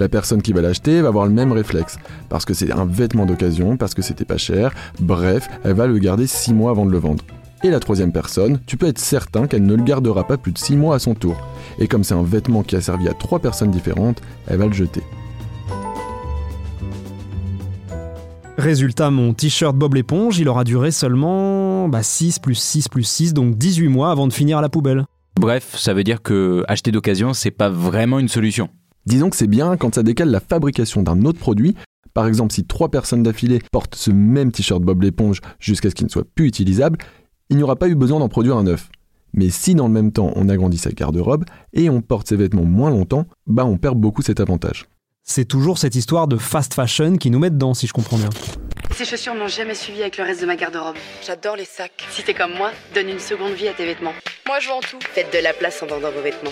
La 0.03 0.09
personne 0.09 0.43
qui 0.43 0.53
va 0.53 0.63
l'acheter 0.63 1.01
va 1.01 1.07
avoir 1.07 1.27
le 1.27 1.33
même 1.33 1.53
réflexe, 1.53 1.97
parce 2.29 2.45
que 2.45 2.55
c'est 2.55 2.73
un 2.73 2.87
vêtement 2.87 3.25
d'occasion, 3.25 3.77
parce 3.77 3.95
que 3.95 4.03
c'était 4.03 4.25
pas 4.25 4.37
cher, 4.37 4.75
bref, 4.99 5.49
elle 5.63 5.75
va 5.75 5.87
le 5.87 5.97
garder 5.99 6.27
6 6.27 6.55
mois 6.55 6.73
avant 6.73 6.85
de 6.85 6.91
le 6.91 6.99
vendre. 6.99 7.23
Et 7.63 7.71
la 7.71 7.79
troisième 7.79 8.11
personne, 8.11 8.59
tu 8.67 8.77
peux 8.77 8.89
être 8.89 8.99
certain 8.99 9.47
qu'elle 9.47 9.65
ne 9.65 9.77
le 9.77 9.85
gardera 9.85 10.27
pas 10.27 10.39
plus 10.39 10.51
de 10.51 10.59
6 10.59 10.75
mois 10.77 10.97
à 10.97 10.99
son 10.99 11.15
tour. 11.15 11.37
Et 11.79 11.87
comme 11.87 12.03
c'est 12.03 12.15
un 12.15 12.25
vêtement 12.25 12.65
qui 12.65 12.75
a 12.75 12.81
servi 12.81 13.09
à 13.09 13.15
trois 13.15 13.39
personnes 13.39 13.71
différentes, 13.71 14.21
elle 14.49 14.57
va 14.57 14.67
le 14.67 14.73
jeter. 14.73 15.05
Résultat, 18.59 19.13
mon 19.13 19.35
t-shirt 19.35 19.77
Bob 19.77 19.95
l'éponge, 19.95 20.41
il 20.41 20.49
aura 20.49 20.65
duré 20.65 20.91
seulement 20.91 21.89
bah, 21.89 22.03
6 22.03 22.41
plus 22.41 22.57
6 22.57 22.89
plus 22.89 23.05
6, 23.05 23.35
donc 23.35 23.57
18 23.57 23.87
mois 23.87 24.11
avant 24.11 24.27
de 24.27 24.33
finir 24.33 24.59
à 24.59 24.63
la 24.63 24.69
poubelle. 24.69 25.05
Bref, 25.39 25.77
ça 25.77 25.95
veut 25.95 26.03
dire 26.03 26.23
que 26.23 26.65
acheter 26.67 26.91
d'occasion, 26.91 27.35
c'est 27.35 27.53
pas 27.53 27.69
vraiment 27.69 28.19
une 28.19 28.27
solution. 28.27 28.69
Disons 29.07 29.31
que 29.31 29.37
c'est 29.37 29.47
bien 29.47 29.77
quand 29.77 29.95
ça 29.95 30.03
décale 30.03 30.31
la 30.31 30.41
fabrication 30.41 31.03
d'un 31.03 31.25
autre 31.25 31.39
produit. 31.39 31.75
Par 32.15 32.27
exemple, 32.27 32.53
si 32.53 32.65
trois 32.65 32.91
personnes 32.91 33.23
d'affilée 33.23 33.61
portent 33.73 33.95
ce 33.95 34.11
même 34.11 34.53
t-shirt 34.53 34.83
Bob 34.83 35.03
l'éponge 35.03 35.41
jusqu'à 35.59 35.91
ce 35.91 35.95
qu'il 35.95 36.07
ne 36.07 36.11
soit 36.11 36.27
plus 36.35 36.47
utilisable, 36.47 36.99
il 37.49 37.57
n'y 37.57 37.63
aura 37.63 37.77
pas 37.77 37.89
eu 37.89 37.95
besoin 37.95 38.21
d'en 38.21 38.29
produire 38.29 38.57
un 38.57 38.65
neuf. 38.65 38.91
Mais 39.35 39.49
si 39.49 39.75
dans 39.75 39.87
le 39.87 39.93
même 39.93 40.13
temps 40.13 40.31
on 40.37 40.49
agrandit 40.49 40.79
sa 40.79 40.91
garde-robe 40.91 41.45
et 41.73 41.89
on 41.89 42.01
porte 42.03 42.29
ses 42.29 42.37
vêtements 42.37 42.65
moins 42.65 42.91
longtemps, 42.91 43.27
bah 43.47 43.65
on 43.65 43.79
perd 43.79 43.99
beaucoup 43.99 44.23
cet 44.23 44.41
avantage. 44.41 44.87
C'est 45.25 45.47
toujours 45.47 45.79
cette 45.79 45.95
histoire 45.95 46.29
de 46.29 46.37
fast 46.37 46.75
fashion 46.75 47.17
qui 47.17 47.31
nous 47.31 47.39
met 47.39 47.51
dedans, 47.51 47.75
si 47.75 47.87
je 47.87 47.93
comprends 47.93 48.19
bien. 48.19 48.31
Ces 48.95 49.05
chaussures 49.05 49.35
m'ont 49.35 49.49
jamais 49.49 49.75
suivi 49.75 50.03
avec 50.03 50.19
le 50.19 50.25
reste 50.25 50.43
de 50.43 50.47
ma 50.47 50.57
garde-robe. 50.57 50.97
J'adore 51.27 51.57
les 51.57 51.65
sacs. 51.65 52.07
Si 52.11 52.23
t'es 52.23 52.35
comme 52.35 52.55
moi, 52.55 52.71
donne 52.95 53.09
une 53.09 53.21
seconde 53.21 53.53
vie 53.53 53.69
à 53.69 53.73
tes 53.73 53.87
vêtements. 53.87 54.13
Moi, 54.47 54.59
je 54.61 54.69
vends 54.69 54.81
tout. 54.81 54.99
Faites 55.01 55.33
de 55.33 55.43
la 55.43 55.53
place 55.55 55.83
en 55.83 55.87
vendant 55.87 56.11
vos 56.11 56.21
vêtements. 56.21 56.51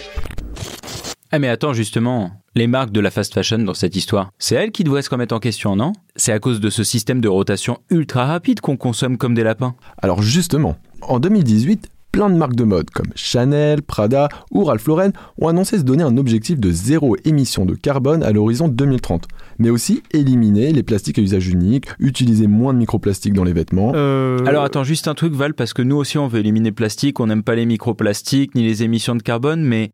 Ah 1.33 1.39
mais 1.39 1.49
attends, 1.49 1.73
justement, 1.73 2.33
les 2.57 2.67
marques 2.67 2.91
de 2.91 2.99
la 2.99 3.13
fast 3.13 3.33
fashion 3.33 3.59
dans 3.59 3.75
cette 3.75 3.95
histoire, 3.95 4.33
c'est 4.41 4.57
elles 4.57 4.73
qui 4.73 4.83
devraient 4.83 5.03
se 5.03 5.11
remettre 5.11 5.33
en 5.33 5.39
question, 5.39 5.77
non? 5.77 5.93
C'est 6.17 6.33
à 6.33 6.41
cause 6.41 6.59
de 6.59 6.71
ce 6.71 6.83
système 6.83 7.21
de 7.21 7.29
rotation 7.29 7.79
ultra 7.89 8.27
rapide 8.27 8.61
qu'on 8.61 8.77
consomme 8.77 9.17
comme 9.17 9.35
des 9.35 9.45
lapins. 9.45 9.77
Alors 10.03 10.23
justement, 10.23 10.77
en 11.03 11.21
2018, 11.21 11.89
plein 12.11 12.31
de 12.31 12.35
marques 12.35 12.57
de 12.57 12.65
mode 12.65 12.91
comme 12.91 13.13
Chanel, 13.15 13.83
Prada 13.83 14.29
ou 14.51 14.65
Ralph 14.65 14.85
Lauren 14.89 15.13
ont 15.41 15.47
annoncé 15.47 15.79
se 15.79 15.85
donner 15.85 16.03
un 16.03 16.17
objectif 16.17 16.59
de 16.59 16.73
zéro 16.73 17.17
émission 17.25 17.65
de 17.65 17.77
carbone 17.77 18.25
à 18.25 18.33
l'horizon 18.33 18.67
2030, 18.67 19.29
mais 19.61 19.71
aussi 19.71 20.03
éliminer 20.11 20.73
les 20.73 20.83
plastiques 20.83 21.21
à 21.21 21.23
usage 21.23 21.47
unique, 21.47 21.87
utiliser 22.01 22.49
moins 22.49 22.75
de 22.75 22.79
microplastiques 22.79 23.35
dans 23.35 23.45
les 23.45 23.53
vêtements. 23.53 23.93
Euh... 23.95 24.45
Alors 24.47 24.65
attends, 24.65 24.83
juste 24.83 25.07
un 25.07 25.15
truc 25.15 25.33
Val, 25.35 25.55
parce 25.55 25.75
que 25.75 25.83
nous 25.83 25.95
aussi 25.95 26.19
on 26.19 26.27
veut 26.27 26.41
éliminer 26.41 26.71
le 26.71 26.75
plastique, 26.75 27.21
on 27.21 27.29
n'aime 27.29 27.45
pas 27.45 27.55
les 27.55 27.67
microplastiques 27.67 28.57
ni 28.57 28.65
les 28.65 28.83
émissions 28.83 29.15
de 29.15 29.23
carbone, 29.23 29.63
mais 29.63 29.93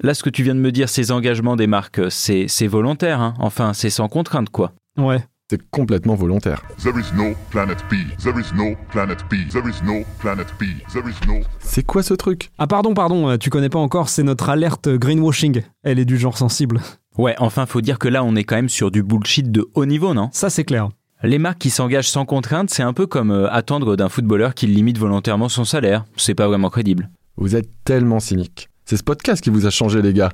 là 0.00 0.14
ce 0.14 0.22
que 0.22 0.30
tu 0.30 0.42
viens 0.42 0.54
de 0.54 0.60
me 0.60 0.72
dire, 0.72 0.88
ces 0.88 1.10
engagements 1.12 1.56
des 1.56 1.66
marques, 1.66 2.00
c'est 2.10 2.46
c'est 2.48 2.66
volontaire, 2.66 3.20
hein 3.20 3.34
enfin 3.38 3.72
c'est 3.72 3.90
sans 3.90 4.08
contrainte 4.08 4.50
quoi. 4.50 4.72
Ouais. 4.96 5.24
C'est 5.50 5.62
complètement 5.70 6.14
volontaire. 6.14 6.62
There 6.82 6.94
is 6.98 7.16
no 7.16 7.34
planet 7.50 7.78
B. 7.90 7.94
There 8.22 8.38
is 8.38 8.54
no 8.54 8.76
planet 8.90 9.18
B. 9.30 9.50
There 9.50 9.66
is 9.66 9.82
no 9.82 10.04
planet 10.18 10.46
B. 10.60 10.64
There 10.92 11.08
is 11.08 11.26
no. 11.26 11.40
C'est 11.60 11.86
quoi 11.86 12.02
ce 12.02 12.12
truc? 12.12 12.50
Ah 12.58 12.66
pardon, 12.66 12.92
pardon, 12.92 13.30
euh, 13.30 13.36
tu 13.38 13.48
connais 13.48 13.70
pas 13.70 13.78
encore, 13.78 14.10
c'est 14.10 14.22
notre 14.22 14.50
alerte 14.50 14.90
greenwashing. 14.90 15.62
Elle 15.84 15.98
est 15.98 16.04
du 16.04 16.18
genre 16.18 16.36
sensible. 16.36 16.80
Ouais, 17.16 17.34
enfin 17.38 17.64
faut 17.64 17.80
dire 17.80 17.98
que 17.98 18.08
là 18.08 18.22
on 18.24 18.36
est 18.36 18.44
quand 18.44 18.56
même 18.56 18.68
sur 18.68 18.90
du 18.90 19.02
bullshit 19.02 19.50
de 19.50 19.66
haut 19.74 19.86
niveau, 19.86 20.12
non? 20.12 20.28
Ça 20.32 20.50
c'est 20.50 20.64
clair. 20.64 20.90
Les 21.22 21.38
marques 21.38 21.58
qui 21.58 21.70
s'engagent 21.70 22.08
sans 22.10 22.26
contrainte, 22.26 22.70
c'est 22.70 22.84
un 22.84 22.92
peu 22.92 23.06
comme 23.06 23.30
euh, 23.30 23.50
attendre 23.50 23.96
d'un 23.96 24.08
footballeur 24.08 24.54
qui 24.54 24.66
limite 24.66 24.98
volontairement 24.98 25.48
son 25.48 25.64
salaire. 25.64 26.04
C'est 26.16 26.34
pas 26.34 26.46
vraiment 26.46 26.70
crédible. 26.70 27.10
Vous 27.36 27.56
êtes 27.56 27.70
tellement 27.84 28.20
cynique. 28.20 28.68
C'est 28.88 28.96
ce 28.96 29.02
podcast 29.02 29.44
qui 29.44 29.50
vous 29.50 29.66
a 29.66 29.70
changé 29.70 30.00
les 30.00 30.14
gars. 30.14 30.32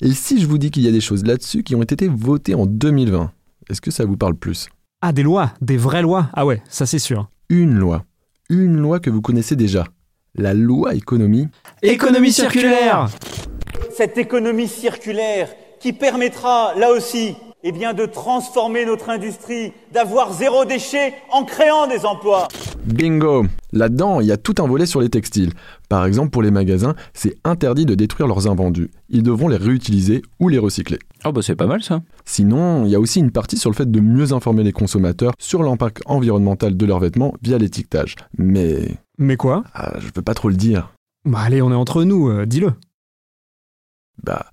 Et 0.00 0.12
si 0.12 0.40
je 0.40 0.46
vous 0.46 0.58
dis 0.58 0.70
qu'il 0.70 0.84
y 0.84 0.88
a 0.88 0.92
des 0.92 1.00
choses 1.00 1.24
là-dessus 1.24 1.64
qui 1.64 1.74
ont 1.74 1.82
été 1.82 2.06
votées 2.06 2.54
en 2.54 2.64
2020 2.64 3.32
est-ce 3.68 3.80
que 3.80 3.90
ça 3.90 4.04
vous 4.04 4.16
parle 4.16 4.36
plus? 4.36 4.68
Ah, 5.02 5.10
des 5.10 5.24
lois, 5.24 5.52
des 5.60 5.76
vraies 5.76 6.02
lois 6.02 6.30
Ah 6.34 6.46
ouais, 6.46 6.62
ça 6.68 6.86
c'est 6.86 7.00
sûr. 7.00 7.28
Une 7.48 7.74
loi. 7.74 8.04
Une 8.48 8.76
loi 8.76 9.00
que 9.00 9.10
vous 9.10 9.20
connaissez 9.22 9.56
déjà. 9.56 9.86
La 10.36 10.54
loi 10.54 10.94
économie. 10.94 11.48
Économie 11.82 12.32
circulaire 12.32 13.08
Cette 13.92 14.18
économie 14.18 14.68
circulaire 14.68 15.48
qui 15.80 15.92
permettra, 15.92 16.74
là 16.76 16.92
aussi, 16.92 17.34
eh 17.64 17.72
bien, 17.72 17.92
de 17.92 18.06
transformer 18.06 18.86
notre 18.86 19.10
industrie, 19.10 19.72
d'avoir 19.92 20.32
zéro 20.32 20.64
déchet 20.64 21.14
en 21.32 21.44
créant 21.44 21.88
des 21.88 22.06
emplois. 22.06 22.46
Bingo 22.84 23.44
Là-dedans, 23.72 24.20
il 24.20 24.26
y 24.26 24.32
a 24.32 24.36
tout 24.36 24.54
un 24.58 24.66
volet 24.66 24.86
sur 24.86 25.00
les 25.00 25.08
textiles. 25.08 25.52
Par 25.88 26.04
exemple, 26.06 26.30
pour 26.30 26.42
les 26.42 26.50
magasins, 26.50 26.94
c'est 27.14 27.36
interdit 27.44 27.86
de 27.86 27.94
détruire 27.94 28.26
leurs 28.26 28.48
invendus. 28.48 28.90
Ils 29.08 29.22
devront 29.22 29.48
les 29.48 29.56
réutiliser 29.56 30.22
ou 30.38 30.48
les 30.48 30.58
recycler. 30.58 30.98
Oh 31.24 31.32
bah 31.32 31.42
c'est 31.42 31.56
pas 31.56 31.66
mal 31.66 31.82
ça. 31.82 32.02
Sinon, 32.24 32.84
il 32.86 32.90
y 32.90 32.94
a 32.94 33.00
aussi 33.00 33.20
une 33.20 33.30
partie 33.30 33.58
sur 33.58 33.70
le 33.70 33.76
fait 33.76 33.90
de 33.90 34.00
mieux 34.00 34.32
informer 34.32 34.62
les 34.62 34.72
consommateurs 34.72 35.32
sur 35.38 35.62
l'impact 35.62 36.02
environnemental 36.06 36.76
de 36.76 36.86
leurs 36.86 37.00
vêtements 37.00 37.34
via 37.42 37.58
l'étiquetage. 37.58 38.16
Mais... 38.38 38.96
Mais 39.18 39.36
quoi? 39.36 39.64
Ah, 39.74 39.94
Je 40.00 40.08
peux 40.10 40.22
pas 40.22 40.34
trop 40.34 40.48
le 40.48 40.56
dire. 40.56 40.92
Bah 41.24 41.40
allez, 41.40 41.60
on 41.62 41.70
est 41.70 41.74
entre 41.74 42.04
nous, 42.04 42.30
euh, 42.30 42.46
dis-le. 42.46 42.72
Bah, 44.22 44.46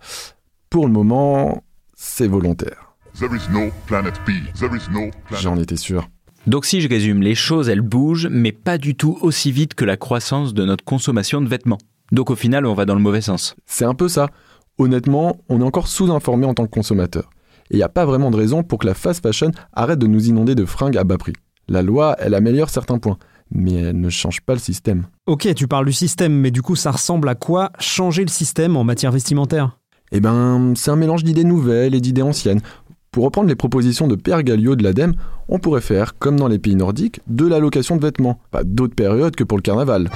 pour 0.69 0.85
le 0.85 0.91
moment, 0.91 1.63
c'est 1.95 2.27
volontaire. 2.27 2.93
There 3.17 3.33
is 3.35 3.51
no 3.51 3.71
planet 3.87 4.13
B. 4.27 4.31
There 4.59 4.75
is 4.75 4.91
no 4.91 5.09
planet 5.27 5.41
J'en 5.41 5.57
étais 5.57 5.77
sûr. 5.77 6.07
Donc 6.47 6.65
si 6.65 6.79
je 6.79 6.87
résume, 6.87 7.21
les 7.21 7.35
choses 7.35 7.67
elles 7.67 7.81
bougent, 7.81 8.29
mais 8.31 8.53
pas 8.53 8.77
du 8.77 8.95
tout 8.95 9.17
aussi 9.21 9.51
vite 9.51 9.73
que 9.73 9.83
la 9.83 9.97
croissance 9.97 10.53
de 10.53 10.63
notre 10.63 10.85
consommation 10.85 11.41
de 11.41 11.49
vêtements. 11.49 11.77
Donc 12.13 12.29
au 12.29 12.35
final, 12.35 12.65
on 12.65 12.73
va 12.73 12.85
dans 12.85 12.95
le 12.95 13.01
mauvais 13.01 13.19
sens. 13.19 13.57
C'est 13.65 13.83
un 13.83 13.93
peu 13.93 14.07
ça. 14.07 14.29
Honnêtement, 14.77 15.41
on 15.49 15.59
est 15.59 15.65
encore 15.65 15.89
sous-informé 15.89 16.45
en 16.45 16.53
tant 16.53 16.65
que 16.65 16.71
consommateur. 16.71 17.29
Et 17.69 17.73
il 17.73 17.77
n'y 17.77 17.83
a 17.83 17.89
pas 17.89 18.05
vraiment 18.05 18.31
de 18.31 18.37
raison 18.37 18.63
pour 18.63 18.79
que 18.79 18.87
la 18.87 18.93
fast 18.93 19.21
fashion 19.21 19.51
arrête 19.73 19.99
de 19.99 20.07
nous 20.07 20.29
inonder 20.29 20.55
de 20.55 20.63
fringues 20.63 20.97
à 20.97 21.03
bas 21.03 21.17
prix. 21.17 21.33
La 21.67 21.81
loi, 21.81 22.15
elle 22.17 22.33
améliore 22.33 22.69
certains 22.69 22.97
points, 22.97 23.17
mais 23.51 23.73
elle 23.73 23.99
ne 23.99 24.09
change 24.09 24.39
pas 24.39 24.53
le 24.53 24.59
système. 24.59 25.07
Ok, 25.25 25.53
tu 25.53 25.67
parles 25.67 25.85
du 25.85 25.91
système, 25.91 26.33
mais 26.33 26.51
du 26.51 26.61
coup 26.61 26.77
ça 26.77 26.91
ressemble 26.91 27.27
à 27.27 27.35
quoi 27.35 27.71
changer 27.77 28.21
le 28.21 28.29
système 28.29 28.77
en 28.77 28.85
matière 28.85 29.11
vestimentaire? 29.11 29.77
Eh 30.13 30.21
ben, 30.21 30.71
c'est 30.77 30.91
un 30.91 30.95
mélange 30.95 31.25
d'idées 31.25 31.43
nouvelles 31.43 31.93
et 31.93 31.99
d'idées 31.99 32.21
anciennes. 32.21 32.61
Pour 33.11 33.23
reprendre 33.23 33.49
les 33.49 33.55
propositions 33.55 34.07
de 34.07 34.15
Pierre 34.15 34.43
Galliot 34.43 34.75
de 34.75 34.83
l'ADEME, 34.83 35.13
on 35.47 35.59
pourrait 35.59 35.81
faire, 35.81 36.17
comme 36.17 36.37
dans 36.37 36.47
les 36.47 36.59
pays 36.59 36.75
nordiques, 36.75 37.21
de 37.27 37.47
l'allocation 37.47 37.95
de 37.95 38.01
vêtements, 38.01 38.39
pas 38.51 38.63
d'autres 38.63 38.95
périodes 38.95 39.35
que 39.35 39.43
pour 39.43 39.57
le 39.57 39.63
carnaval. 39.63 40.09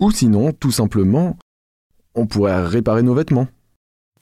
Ou 0.00 0.10
sinon, 0.10 0.52
tout 0.52 0.72
simplement, 0.72 1.36
on 2.14 2.26
pourrait 2.26 2.66
réparer 2.66 3.02
nos 3.02 3.14
vêtements. 3.14 3.46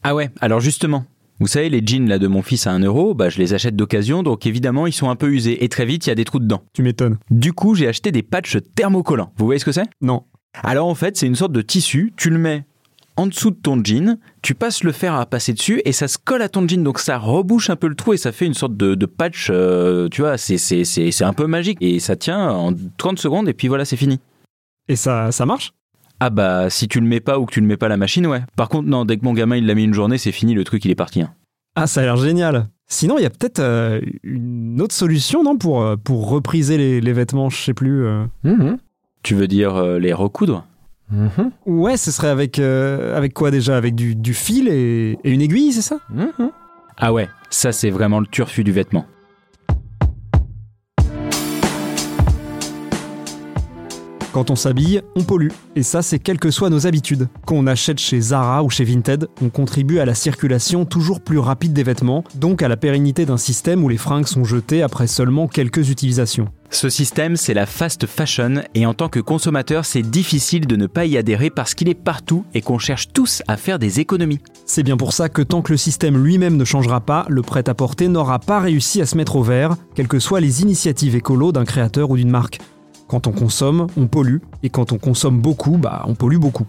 Ah 0.03 0.15
ouais, 0.15 0.31
alors 0.41 0.61
justement, 0.61 1.05
vous 1.39 1.47
savez, 1.47 1.71
les 1.71 1.85
jeans 1.85 2.09
là 2.09 2.19
de 2.19 2.27
mon 2.27 2.43
fils 2.43 2.67
à 2.67 2.73
1 2.73 2.81
euro, 2.81 3.15
bah 3.15 3.29
je 3.29 3.39
les 3.39 3.55
achète 3.55 3.77
d'occasion, 3.77 4.23
donc 4.23 4.47
évidemment 4.47 4.87
ils 4.87 4.93
sont 4.93 5.11
un 5.11 5.17
peu 5.17 5.31
usés 5.31 5.65
et 5.65 5.69
très 5.69 5.87
vite 5.87 6.07
il 6.07 6.11
y 6.11 6.13
a 6.13 6.17
des 6.17 6.25
trous 6.25 6.41
dedans. 6.41 6.63
Tu 6.73 6.83
m'étonnes. 6.83 7.19
Du 7.31 7.53
coup, 7.53 7.75
j'ai 7.75 7.89
acheté 7.89 8.13
des 8.13 8.23
patchs 8.23 8.59
thermocollants. 8.75 9.33
Vous 9.37 9.45
voyez 9.47 9.59
ce 9.59 9.65
que 9.65 9.73
c'est? 9.73 9.89
Non. 10.01 10.25
Alors 10.63 10.89
en 10.89 10.95
fait, 10.95 11.17
c'est 11.17 11.27
une 11.27 11.35
sorte 11.35 11.53
de 11.53 11.63
tissu, 11.63 12.13
tu 12.17 12.31
le 12.31 12.39
mets 12.39 12.65
en 13.17 13.27
dessous 13.27 13.51
de 13.51 13.57
ton 13.57 13.83
jean, 13.85 14.19
tu 14.43 14.55
passes 14.55 14.85
le 14.85 14.93
fer 14.93 15.15
à 15.15 15.27
passer 15.27 15.53
dessus 15.53 15.83
et 15.85 15.93
ça 15.93 16.09
se 16.09 16.19
colle 16.19 16.43
à 16.43 16.49
ton 16.49 16.67
jean, 16.67 16.83
donc 16.83 16.99
ça 16.99 17.19
rebouche 17.19 17.69
un 17.71 17.77
peu 17.77 17.87
le 17.89 17.95
trou 17.95 18.13
et 18.15 18.17
ça 18.17 18.33
fait 18.33 18.47
une 18.47 18.55
sorte 18.55 18.77
de, 18.77 18.95
de 18.95 19.07
patch, 19.07 19.49
euh, 19.51 20.09
tu 20.09 20.23
vois, 20.23 20.39
c'est, 20.39 20.59
c'est, 20.59 20.85
c'est, 20.85 21.11
c'est 21.11 21.25
un 21.25 21.33
peu 21.35 21.47
magique 21.47 21.79
et 21.81 22.01
ça 22.01 22.17
tient 22.17 22.49
en 22.51 22.73
30 22.97 23.19
secondes 23.19 23.49
et 23.49 23.53
puis 23.55 23.69
voilà, 23.69 23.85
c'est 23.85 23.97
fini. 23.97 24.19
Et 24.89 24.97
ça, 24.97 25.31
ça 25.33 25.45
marche? 25.47 25.73
Ah 26.21 26.31
bah 26.31 26.71
si 26.71 26.87
tu 26.89 27.01
le 27.01 27.07
mets 27.07 27.21
pas 27.21 27.39
ou 27.39 27.47
que 27.47 27.53
tu 27.53 27.61
ne 27.63 27.67
mets 27.67 27.77
pas 27.77 27.87
à 27.87 27.89
la 27.91 27.97
machine, 27.97 28.27
ouais. 28.27 28.43
Par 28.57 28.69
contre, 28.69 28.89
non, 28.89 29.05
dès 29.05 29.17
que 29.17 29.25
mon 29.25 29.33
gamin 29.33 29.57
il 29.57 29.67
l'a 29.67 29.75
mis 29.75 29.85
une 29.85 29.95
journée, 29.95 30.19
c'est 30.19 30.33
fini, 30.33 30.55
le 30.55 30.65
truc 30.65 30.85
il 30.85 30.91
est 30.91 30.95
parti. 30.97 31.23
hein. 31.23 31.35
Ah, 31.75 31.87
ça 31.87 32.01
a 32.01 32.05
l'air 32.05 32.17
génial. 32.17 32.69
Sinon, 32.87 33.17
il 33.19 33.23
y 33.23 33.27
a 33.27 33.31
peut-être 33.31 33.61
euh, 33.61 34.01
une 34.23 34.81
autre 34.83 34.95
solution, 34.95 35.43
non, 35.43 35.57
pour, 35.57 35.83
euh, 35.83 35.97
pour 35.97 36.29
repriser 36.29 36.77
les, 36.77 37.01
les 37.01 37.13
vêtements, 37.15 37.49
je 37.49 37.57
sais 37.57 37.73
plus. 37.75 38.05
euh. 38.05 38.25
Mhm. 38.45 38.77
Tu 39.23 39.35
veux 39.35 39.49
dire 39.49 39.77
euh, 39.77 39.99
les 39.99 40.13
recoudre? 40.13 40.67
Mhm. 41.13 41.51
Ouais, 41.67 41.97
ce 41.99 42.11
serait 42.11 42.29
avec, 42.29 42.59
euh, 42.59 43.17
avec 43.17 43.35
quoi 43.35 43.51
déjà? 43.51 43.77
Avec 43.77 43.95
du, 43.95 44.15
du 44.17 44.33
fil 44.35 44.67
et, 44.69 45.19
et 45.23 45.31
une 45.31 45.43
aiguille, 45.43 45.73
c'est 45.73 45.83
ça? 45.83 45.99
Mhm. 46.11 46.51
Ah 46.97 47.13
ouais, 47.13 47.29
ça 47.51 47.71
c'est 47.73 47.91
vraiment 47.91 48.19
le 48.21 48.27
turfu 48.27 48.65
du 48.65 48.73
vêtement. 48.73 49.05
Quand 54.33 54.51
on 54.51 54.57
s'habille, 54.57 55.03
on 55.15 55.25
pollue. 55.25 55.51
Et 55.77 55.83
ça, 55.83 56.01
c'est 56.01 56.19
quelles 56.19 56.39
que 56.39 56.51
soient 56.51 56.71
nos 56.71 56.87
habitudes. 56.87 57.29
Qu'on 57.45 57.67
achète 57.67 57.99
chez 57.99 58.19
Zara 58.19 58.63
ou 58.63 58.71
chez 58.71 58.85
Vinted, 58.85 59.29
on 59.43 59.51
contribue 59.51 59.99
à 59.99 60.07
la 60.07 60.15
circulation 60.15 60.87
toujours 60.87 61.21
plus 61.21 61.39
rapide 61.39 61.75
des 61.75 61.83
vêtements, 61.83 62.25
donc 62.37 62.63
à 62.63 62.69
la 62.69 62.79
pérennité 62.79 63.27
d'un 63.27 63.37
système 63.37 63.85
où 63.85 63.91
les 63.91 63.99
fringues 63.99 64.27
sont 64.27 64.45
jetées 64.45 64.83
après 64.83 65.07
seulement 65.07 65.49
quelques 65.49 65.91
utilisations. 65.91 66.49
Ce 66.71 66.89
système, 66.89 67.37
c'est 67.37 67.53
la 67.53 67.67
fast 67.67 68.07
fashion, 68.07 68.63
et 68.75 68.87
en 68.87 68.95
tant 68.95 69.11
que 69.11 69.21
consommateur, 69.21 69.85
c'est 69.85 70.01
difficile 70.01 70.67
de 70.67 70.77
ne 70.77 70.87
pas 70.87 71.05
y 71.05 71.19
adhérer 71.19 71.51
parce 71.51 71.75
qu'il 71.75 71.91
est 71.91 71.95
partout 71.95 72.47
et 72.55 72.63
qu'on 72.63 72.79
cherche 72.79 73.13
tous 73.13 73.43
à 73.47 73.59
faire 73.59 73.79
des 73.79 74.01
économies. 74.01 74.41
C'est 74.65 74.83
bien 74.83 74.97
pour 74.97 75.13
ça 75.13 75.29
que 75.29 75.43
tant 75.43 75.61
que 75.61 75.73
le 75.73 75.77
système 75.77 76.17
lui-même 76.17 76.57
ne 76.57 76.65
changera 76.65 77.03
pas, 77.03 77.27
le 77.29 77.43
prêt-à-porter 77.43 78.09
n'aura 78.09 78.39
pas 78.39 78.61
réussi 78.61 79.03
à 79.03 79.07
se 79.07 79.19
mettre 79.19 79.37
au 79.37 79.43
vert, 79.43 79.77
quelles 79.95 80.09
que 80.09 80.19
soient 80.19 80.41
les 80.41 80.63
initiatives 80.63 81.15
écolo 81.15 81.53
d'un 81.53 81.67
créateur 81.67 82.09
ou 82.09 82.17
d'une 82.17 82.31
marque. 82.31 82.59
Quand 83.13 83.27
on 83.27 83.33
consomme, 83.33 83.89
on 83.99 84.07
pollue, 84.07 84.39
et 84.63 84.71
quand 84.71 84.93
on 84.93 84.97
consomme 84.97 85.39
beaucoup, 85.39 85.77
bah 85.77 86.03
on 86.07 86.15
pollue 86.15 86.39
beaucoup. 86.39 86.67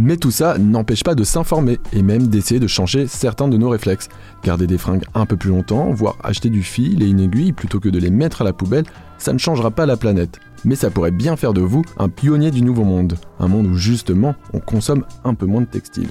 Mais 0.00 0.16
tout 0.16 0.32
ça 0.32 0.58
n'empêche 0.58 1.04
pas 1.04 1.14
de 1.14 1.22
s'informer 1.22 1.78
et 1.92 2.02
même 2.02 2.26
d'essayer 2.26 2.58
de 2.58 2.66
changer 2.66 3.06
certains 3.06 3.46
de 3.46 3.56
nos 3.56 3.68
réflexes. 3.68 4.08
Garder 4.42 4.66
des 4.66 4.76
fringues 4.76 5.04
un 5.14 5.24
peu 5.24 5.36
plus 5.36 5.50
longtemps, 5.50 5.92
voire 5.92 6.16
acheter 6.24 6.50
du 6.50 6.64
fil 6.64 7.00
et 7.00 7.06
une 7.06 7.20
aiguille 7.20 7.52
plutôt 7.52 7.78
que 7.78 7.88
de 7.88 8.00
les 8.00 8.10
mettre 8.10 8.42
à 8.42 8.44
la 8.44 8.52
poubelle, 8.52 8.86
ça 9.18 9.32
ne 9.32 9.38
changera 9.38 9.70
pas 9.70 9.86
la 9.86 9.96
planète. 9.96 10.40
Mais 10.64 10.74
ça 10.74 10.90
pourrait 10.90 11.12
bien 11.12 11.36
faire 11.36 11.52
de 11.52 11.60
vous 11.60 11.84
un 11.96 12.08
pionnier 12.08 12.50
du 12.50 12.62
nouveau 12.62 12.82
monde. 12.82 13.14
Un 13.38 13.46
monde 13.46 13.68
où 13.68 13.76
justement 13.76 14.34
on 14.52 14.58
consomme 14.58 15.04
un 15.22 15.34
peu 15.34 15.46
moins 15.46 15.60
de 15.60 15.66
textiles. 15.66 16.10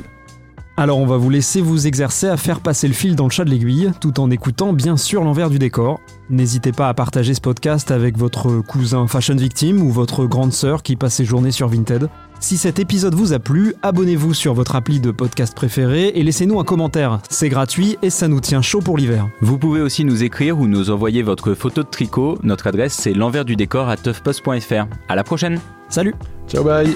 Alors 0.75 0.97
on 0.97 1.05
va 1.05 1.17
vous 1.17 1.29
laisser 1.29 1.61
vous 1.61 1.85
exercer 1.85 2.27
à 2.27 2.35
faire 2.35 2.59
passer 2.59 2.87
le 2.87 2.95
fil 2.95 3.15
dans 3.15 3.25
le 3.25 3.29
chat 3.29 3.45
de 3.45 3.49
l'aiguille, 3.51 3.91
tout 4.01 4.19
en 4.19 4.31
écoutant 4.31 4.73
bien 4.73 4.97
sûr 4.97 5.23
l'envers 5.23 5.51
du 5.51 5.59
décor. 5.59 5.99
N'hésitez 6.31 6.71
pas 6.71 6.89
à 6.89 6.93
partager 6.95 7.35
ce 7.35 7.41
podcast 7.41 7.91
avec 7.91 8.17
votre 8.17 8.61
cousin 8.61 9.05
fashion 9.07 9.35
victime 9.35 9.83
ou 9.83 9.91
votre 9.91 10.25
grande 10.25 10.51
sœur 10.51 10.81
qui 10.81 10.95
passe 10.95 11.15
ses 11.15 11.25
journées 11.25 11.51
sur 11.51 11.67
Vinted. 11.67 12.09
Si 12.39 12.57
cet 12.57 12.79
épisode 12.79 13.13
vous 13.13 13.33
a 13.33 13.39
plu, 13.39 13.75
abonnez-vous 13.83 14.33
sur 14.33 14.53
votre 14.53 14.75
appli 14.75 14.99
de 14.99 15.11
podcast 15.11 15.55
préféré 15.55 16.07
et 16.15 16.23
laissez-nous 16.23 16.59
un 16.59 16.65
commentaire. 16.65 17.19
C'est 17.29 17.49
gratuit 17.49 17.97
et 18.01 18.09
ça 18.09 18.27
nous 18.27 18.41
tient 18.41 18.61
chaud 18.61 18.79
pour 18.79 18.97
l'hiver. 18.97 19.29
Vous 19.41 19.59
pouvez 19.59 19.79
aussi 19.79 20.03
nous 20.03 20.23
écrire 20.23 20.59
ou 20.59 20.67
nous 20.67 20.89
envoyer 20.89 21.21
votre 21.21 21.53
photo 21.53 21.83
de 21.83 21.87
tricot. 21.87 22.39
Notre 22.41 22.67
adresse 22.67 22.93
c'est 22.93 23.13
l'envers 23.13 23.45
du 23.45 23.55
décor 23.55 23.89
à 23.89 23.95
toughpost.fr. 23.95 24.87
À 25.07 25.15
la 25.15 25.23
prochaine. 25.23 25.59
Salut. 25.87 26.15
Ciao 26.47 26.63
bye. 26.63 26.95